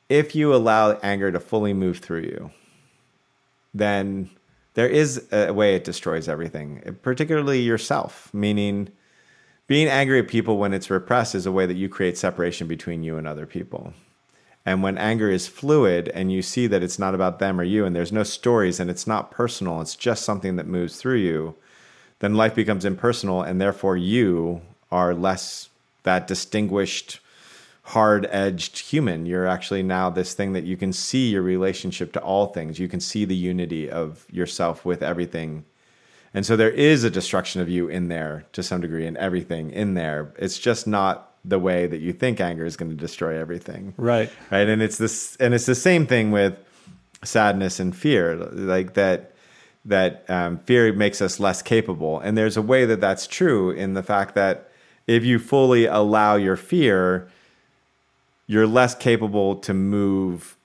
if 0.08 0.34
you 0.34 0.54
allow 0.54 0.92
anger 1.02 1.32
to 1.32 1.40
fully 1.40 1.72
move 1.72 1.98
through 1.98 2.22
you, 2.22 2.50
then 3.74 4.30
there 4.74 4.88
is 4.88 5.26
a 5.32 5.52
way 5.52 5.74
it 5.74 5.84
destroys 5.84 6.28
everything, 6.28 6.96
particularly 7.02 7.60
yourself. 7.60 8.32
Meaning, 8.32 8.88
being 9.66 9.88
angry 9.88 10.20
at 10.20 10.28
people 10.28 10.58
when 10.58 10.72
it's 10.72 10.90
repressed 10.90 11.34
is 11.34 11.46
a 11.46 11.52
way 11.52 11.66
that 11.66 11.76
you 11.76 11.88
create 11.88 12.16
separation 12.16 12.66
between 12.66 13.02
you 13.02 13.16
and 13.16 13.26
other 13.26 13.46
people. 13.46 13.94
And 14.64 14.82
when 14.82 14.98
anger 14.98 15.30
is 15.30 15.46
fluid 15.46 16.08
and 16.08 16.32
you 16.32 16.42
see 16.42 16.66
that 16.66 16.82
it's 16.82 16.98
not 16.98 17.14
about 17.14 17.38
them 17.38 17.60
or 17.60 17.64
you 17.64 17.84
and 17.84 17.94
there's 17.94 18.12
no 18.12 18.24
stories 18.24 18.80
and 18.80 18.90
it's 18.90 19.06
not 19.06 19.30
personal, 19.30 19.80
it's 19.80 19.94
just 19.94 20.24
something 20.24 20.56
that 20.56 20.66
moves 20.66 20.96
through 20.96 21.18
you, 21.18 21.54
then 22.18 22.34
life 22.34 22.54
becomes 22.54 22.84
impersonal 22.84 23.42
and 23.42 23.60
therefore 23.60 23.96
you 23.96 24.62
are 24.90 25.14
less 25.14 25.68
that 26.02 26.26
distinguished 26.26 27.20
hard 27.86 28.26
edged 28.32 28.78
human. 28.78 29.26
You're 29.26 29.46
actually 29.46 29.84
now 29.84 30.10
this 30.10 30.34
thing 30.34 30.54
that 30.54 30.64
you 30.64 30.76
can 30.76 30.92
see 30.92 31.30
your 31.30 31.42
relationship 31.42 32.12
to 32.14 32.20
all 32.20 32.46
things. 32.46 32.80
You 32.80 32.88
can 32.88 32.98
see 32.98 33.24
the 33.24 33.36
unity 33.36 33.88
of 33.88 34.26
yourself 34.28 34.84
with 34.84 35.04
everything. 35.04 35.64
And 36.34 36.44
so 36.44 36.56
there 36.56 36.70
is 36.70 37.04
a 37.04 37.10
destruction 37.10 37.60
of 37.60 37.68
you 37.68 37.86
in 37.86 38.08
there 38.08 38.44
to 38.52 38.62
some 38.64 38.80
degree 38.80 39.06
and 39.06 39.16
everything 39.18 39.70
in 39.70 39.94
there. 39.94 40.34
It's 40.36 40.58
just 40.58 40.88
not 40.88 41.32
the 41.44 41.60
way 41.60 41.86
that 41.86 42.00
you 42.00 42.12
think 42.12 42.40
anger 42.40 42.66
is 42.66 42.76
going 42.76 42.90
to 42.90 42.96
destroy 42.96 43.38
everything. 43.40 43.94
Right. 43.96 44.32
Right. 44.50 44.68
And 44.68 44.82
it's 44.82 44.98
this 44.98 45.36
and 45.36 45.54
it's 45.54 45.66
the 45.66 45.76
same 45.76 46.08
thing 46.08 46.32
with 46.32 46.58
sadness 47.22 47.78
and 47.78 47.96
fear. 47.96 48.34
Like 48.34 48.94
that 48.94 49.32
that 49.84 50.28
um, 50.28 50.58
fear 50.58 50.92
makes 50.92 51.22
us 51.22 51.38
less 51.38 51.62
capable. 51.62 52.18
And 52.18 52.36
there's 52.36 52.56
a 52.56 52.62
way 52.62 52.84
that 52.84 53.00
that's 53.00 53.28
true 53.28 53.70
in 53.70 53.94
the 53.94 54.02
fact 54.02 54.34
that 54.34 54.72
if 55.06 55.24
you 55.24 55.38
fully 55.38 55.86
allow 55.86 56.34
your 56.34 56.56
fear, 56.56 57.28
you're 58.46 58.66
less 58.66 58.94
capable 58.94 59.56
to 59.56 59.74
move 59.74 60.56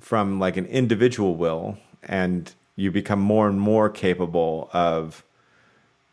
from 0.00 0.40
like 0.40 0.56
an 0.56 0.66
individual 0.66 1.36
will 1.36 1.78
and 2.02 2.54
you 2.76 2.90
become 2.90 3.20
more 3.20 3.48
and 3.48 3.60
more 3.60 3.88
capable 3.88 4.70
of 4.72 5.22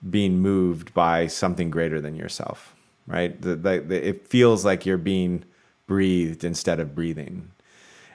being 0.09 0.39
moved 0.39 0.93
by 0.93 1.27
something 1.27 1.69
greater 1.69 1.99
than 1.99 2.15
yourself 2.15 2.75
right? 3.09 3.41
The, 3.41 3.55
the, 3.55 3.83
the, 3.85 4.07
it 4.07 4.27
feels 4.27 4.63
like 4.63 4.85
you're 4.85 4.97
being 4.97 5.43
breathed 5.87 6.45
instead 6.45 6.79
of 6.79 6.95
breathing. 6.95 7.51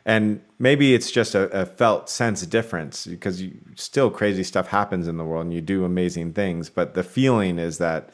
And 0.07 0.41
maybe 0.59 0.95
it's 0.95 1.11
just 1.11 1.35
a, 1.35 1.51
a 1.51 1.67
felt 1.67 2.09
sense 2.09 2.47
difference 2.47 3.07
because 3.07 3.43
you, 3.43 3.59
still 3.75 4.11
crazy 4.11 4.45
stuff 4.45 4.69
happens 4.69 5.09
in 5.09 5.17
the 5.17 5.25
world 5.25 5.47
and 5.47 5.53
you 5.53 5.61
do 5.61 5.85
amazing 5.85 6.35
things 6.35 6.69
but 6.69 6.95
the 6.95 7.03
feeling 7.03 7.59
is 7.59 7.79
that 7.79 8.11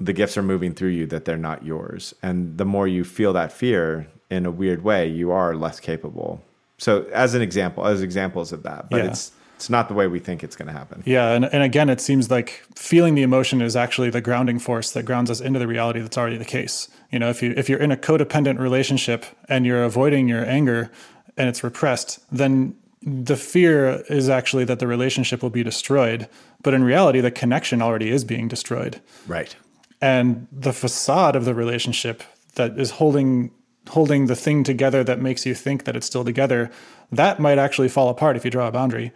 the 0.00 0.12
gifts 0.12 0.36
are 0.36 0.42
moving 0.42 0.74
through 0.74 0.88
you 0.88 1.06
that 1.06 1.24
they're 1.26 1.36
not 1.36 1.64
yours. 1.64 2.14
And 2.22 2.56
the 2.56 2.64
more 2.64 2.88
you 2.88 3.04
feel 3.04 3.32
that 3.34 3.52
fear 3.52 4.08
in 4.30 4.46
a 4.46 4.50
weird 4.50 4.82
way, 4.82 5.06
you 5.08 5.30
are 5.30 5.54
less 5.54 5.78
capable. 5.78 6.42
So 6.78 7.04
as 7.12 7.34
an 7.34 7.42
example, 7.42 7.86
as 7.86 8.00
examples 8.00 8.52
of 8.52 8.62
that, 8.62 8.88
but 8.88 8.98
yeah. 8.98 9.10
it's 9.10 9.32
it's 9.56 9.68
not 9.68 9.88
the 9.88 9.94
way 9.94 10.06
we 10.06 10.18
think 10.18 10.42
it's 10.42 10.56
going 10.56 10.68
to 10.68 10.72
happen. 10.72 11.02
Yeah, 11.04 11.32
and, 11.32 11.44
and 11.44 11.62
again, 11.62 11.90
it 11.90 12.00
seems 12.00 12.30
like 12.30 12.64
feeling 12.74 13.14
the 13.14 13.20
emotion 13.20 13.60
is 13.60 13.76
actually 13.76 14.08
the 14.08 14.22
grounding 14.22 14.58
force 14.58 14.90
that 14.92 15.02
grounds 15.02 15.30
us 15.30 15.38
into 15.38 15.58
the 15.58 15.66
reality 15.66 16.00
that's 16.00 16.16
already 16.16 16.38
the 16.38 16.46
case. 16.46 16.88
You 17.10 17.18
know, 17.18 17.28
if 17.28 17.42
you 17.42 17.52
if 17.58 17.68
you're 17.68 17.78
in 17.78 17.92
a 17.92 17.96
codependent 17.96 18.58
relationship 18.58 19.26
and 19.50 19.66
you're 19.66 19.84
avoiding 19.84 20.28
your 20.28 20.46
anger 20.46 20.90
and 21.36 21.50
it's 21.50 21.62
repressed, 21.62 22.20
then 22.32 22.74
the 23.02 23.36
fear 23.36 24.02
is 24.08 24.30
actually 24.30 24.64
that 24.64 24.78
the 24.78 24.86
relationship 24.86 25.42
will 25.42 25.50
be 25.50 25.62
destroyed. 25.62 26.26
But 26.62 26.72
in 26.72 26.82
reality, 26.82 27.20
the 27.20 27.30
connection 27.30 27.82
already 27.82 28.08
is 28.08 28.24
being 28.24 28.48
destroyed. 28.48 29.02
Right 29.26 29.54
and 30.00 30.46
the 30.52 30.72
facade 30.72 31.36
of 31.36 31.44
the 31.44 31.54
relationship 31.54 32.22
that 32.54 32.78
is 32.78 32.92
holding 32.92 33.50
holding 33.88 34.26
the 34.26 34.36
thing 34.36 34.62
together 34.62 35.02
that 35.02 35.20
makes 35.20 35.44
you 35.44 35.54
think 35.54 35.84
that 35.84 35.96
it's 35.96 36.06
still 36.06 36.24
together 36.24 36.70
that 37.10 37.40
might 37.40 37.58
actually 37.58 37.88
fall 37.88 38.08
apart 38.08 38.36
if 38.36 38.44
you 38.44 38.50
draw 38.50 38.68
a 38.68 38.72
boundary. 38.72 39.10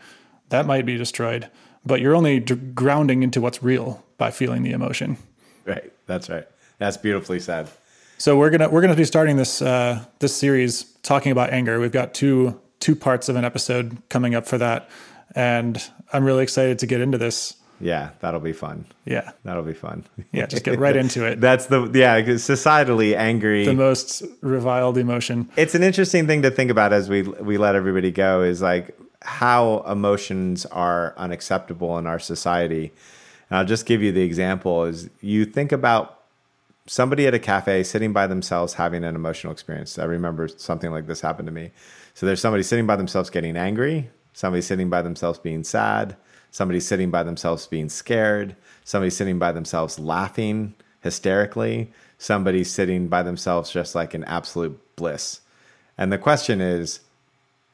That 0.48 0.66
might 0.66 0.84
be 0.84 0.96
destroyed 0.96 1.50
but 1.86 2.00
you're 2.00 2.14
only 2.14 2.40
d- 2.40 2.54
grounding 2.54 3.22
into 3.22 3.40
what's 3.40 3.62
real 3.62 4.02
by 4.16 4.30
feeling 4.30 4.62
the 4.62 4.70
emotion. 4.70 5.18
Right. 5.66 5.92
That's 6.06 6.30
right. 6.30 6.48
That's 6.78 6.96
beautifully 6.96 7.40
said. 7.40 7.68
So 8.16 8.38
we're 8.38 8.50
gonna 8.50 8.68
we're 8.68 8.80
gonna 8.80 8.96
be 8.96 9.04
starting 9.04 9.36
this 9.36 9.60
uh, 9.60 10.04
this 10.18 10.34
series 10.34 10.84
talking 11.02 11.30
about 11.30 11.50
anger. 11.50 11.78
We've 11.78 11.92
got 11.92 12.14
two 12.14 12.60
two 12.80 12.94
parts 12.94 13.28
of 13.28 13.36
an 13.36 13.44
episode 13.44 13.96
coming 14.08 14.34
up 14.34 14.46
for 14.46 14.58
that 14.58 14.90
and 15.34 15.90
i'm 16.12 16.22
really 16.24 16.42
excited 16.42 16.78
to 16.78 16.86
get 16.86 17.00
into 17.00 17.16
this 17.16 17.54
yeah, 17.80 18.10
that'll 18.20 18.40
be 18.40 18.52
fun. 18.52 18.86
Yeah, 19.04 19.32
that'll 19.44 19.62
be 19.62 19.74
fun. 19.74 20.04
Yeah, 20.32 20.46
just 20.46 20.64
get 20.64 20.78
right 20.80 20.96
into 20.96 21.26
it. 21.26 21.40
That's 21.40 21.66
the 21.66 21.90
yeah, 21.94 22.20
societally 22.20 23.16
angry. 23.16 23.64
The 23.64 23.74
most 23.74 24.22
reviled 24.40 24.98
emotion. 24.98 25.48
It's 25.56 25.74
an 25.74 25.82
interesting 25.82 26.26
thing 26.26 26.42
to 26.42 26.50
think 26.50 26.70
about 26.70 26.92
as 26.92 27.08
we 27.08 27.22
we 27.22 27.58
let 27.58 27.74
everybody 27.74 28.10
go 28.10 28.42
is 28.42 28.62
like 28.62 28.96
how 29.22 29.78
emotions 29.88 30.66
are 30.66 31.14
unacceptable 31.16 31.98
in 31.98 32.06
our 32.06 32.18
society. 32.18 32.92
And 33.50 33.58
I'll 33.58 33.64
just 33.64 33.86
give 33.86 34.02
you 34.02 34.12
the 34.12 34.22
example 34.22 34.84
is 34.84 35.08
you 35.20 35.44
think 35.44 35.72
about 35.72 36.20
somebody 36.86 37.26
at 37.26 37.34
a 37.34 37.38
cafe 37.38 37.82
sitting 37.82 38.12
by 38.12 38.26
themselves 38.26 38.74
having 38.74 39.04
an 39.04 39.14
emotional 39.14 39.52
experience. 39.52 39.98
I 39.98 40.04
remember 40.04 40.48
something 40.48 40.90
like 40.90 41.06
this 41.06 41.20
happened 41.20 41.46
to 41.46 41.52
me. 41.52 41.70
So 42.12 42.26
there's 42.26 42.40
somebody 42.40 42.62
sitting 42.62 42.86
by 42.86 42.96
themselves 42.96 43.30
getting 43.30 43.56
angry, 43.56 44.10
somebody 44.34 44.62
sitting 44.62 44.90
by 44.90 45.02
themselves 45.02 45.38
being 45.38 45.64
sad, 45.64 46.16
somebody 46.54 46.78
sitting 46.78 47.10
by 47.10 47.24
themselves 47.24 47.66
being 47.66 47.88
scared, 47.88 48.54
somebody 48.84 49.10
sitting 49.10 49.40
by 49.40 49.50
themselves 49.50 49.98
laughing 49.98 50.72
hysterically, 51.00 51.92
somebody 52.16 52.62
sitting 52.62 53.08
by 53.08 53.24
themselves 53.24 53.72
just 53.72 53.96
like 53.96 54.14
in 54.14 54.22
absolute 54.22 54.78
bliss. 54.94 55.40
And 55.98 56.12
the 56.12 56.16
question 56.16 56.60
is, 56.60 57.00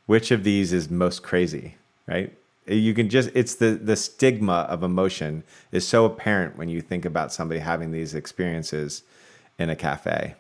which 0.07 0.31
of 0.31 0.45
these 0.45 0.73
is 0.73 0.89
most 0.89 1.23
crazy, 1.23 1.75
right? 2.07 2.33
You 2.67 2.95
can 2.95 3.11
just 3.11 3.31
it's 3.35 3.57
the 3.57 3.73
the 3.73 3.97
stigma 3.97 4.67
of 4.71 4.83
emotion 4.83 5.45
is 5.73 5.87
so 5.87 6.07
apparent 6.07 6.57
when 6.57 6.71
you 6.71 6.81
think 6.81 7.05
about 7.05 7.35
somebody 7.35 7.61
having 7.61 7.93
these 7.93 8.15
experiences 8.15 9.03
in 9.59 9.69
a 9.69 9.77
cafe 9.77 10.37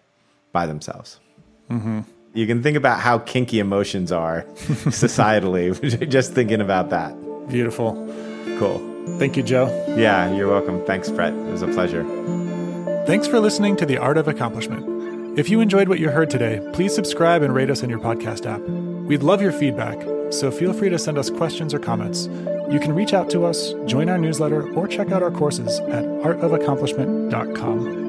by 0.50 0.64
themselves. 0.64 1.20
Mm-hmm. 1.68 2.00
You 2.33 2.46
can 2.46 2.62
think 2.62 2.79
about 2.79 3.00
how 3.00 3.18
kinky 3.18 3.59
emotions 3.59 4.11
are 4.11 4.42
societally, 4.55 6.09
just 6.09 6.33
thinking 6.33 6.62
about 6.62 6.88
that. 6.88 7.14
Beautiful. 7.50 8.29
Cool. 8.60 8.78
Thank 9.18 9.38
you, 9.38 9.42
Joe. 9.42 9.68
Yeah, 9.96 10.30
you're 10.34 10.50
welcome. 10.50 10.84
Thanks, 10.84 11.08
Brett. 11.08 11.32
It 11.32 11.50
was 11.50 11.62
a 11.62 11.68
pleasure. 11.68 12.04
Thanks 13.06 13.26
for 13.26 13.40
listening 13.40 13.74
to 13.76 13.86
The 13.86 13.96
Art 13.96 14.18
of 14.18 14.28
Accomplishment. 14.28 15.38
If 15.38 15.48
you 15.48 15.62
enjoyed 15.62 15.88
what 15.88 15.98
you 15.98 16.10
heard 16.10 16.28
today, 16.28 16.60
please 16.74 16.94
subscribe 16.94 17.40
and 17.40 17.54
rate 17.54 17.70
us 17.70 17.82
in 17.82 17.88
your 17.88 18.00
podcast 18.00 18.44
app. 18.44 18.60
We'd 19.08 19.22
love 19.22 19.40
your 19.40 19.52
feedback, 19.52 19.98
so 20.30 20.50
feel 20.50 20.74
free 20.74 20.90
to 20.90 20.98
send 20.98 21.16
us 21.16 21.30
questions 21.30 21.72
or 21.72 21.78
comments. 21.78 22.26
You 22.70 22.78
can 22.78 22.94
reach 22.94 23.14
out 23.14 23.30
to 23.30 23.46
us, 23.46 23.72
join 23.86 24.10
our 24.10 24.18
newsletter, 24.18 24.70
or 24.74 24.86
check 24.86 25.10
out 25.10 25.22
our 25.22 25.30
courses 25.30 25.78
at 25.80 26.04
artofaccomplishment.com. 26.04 27.99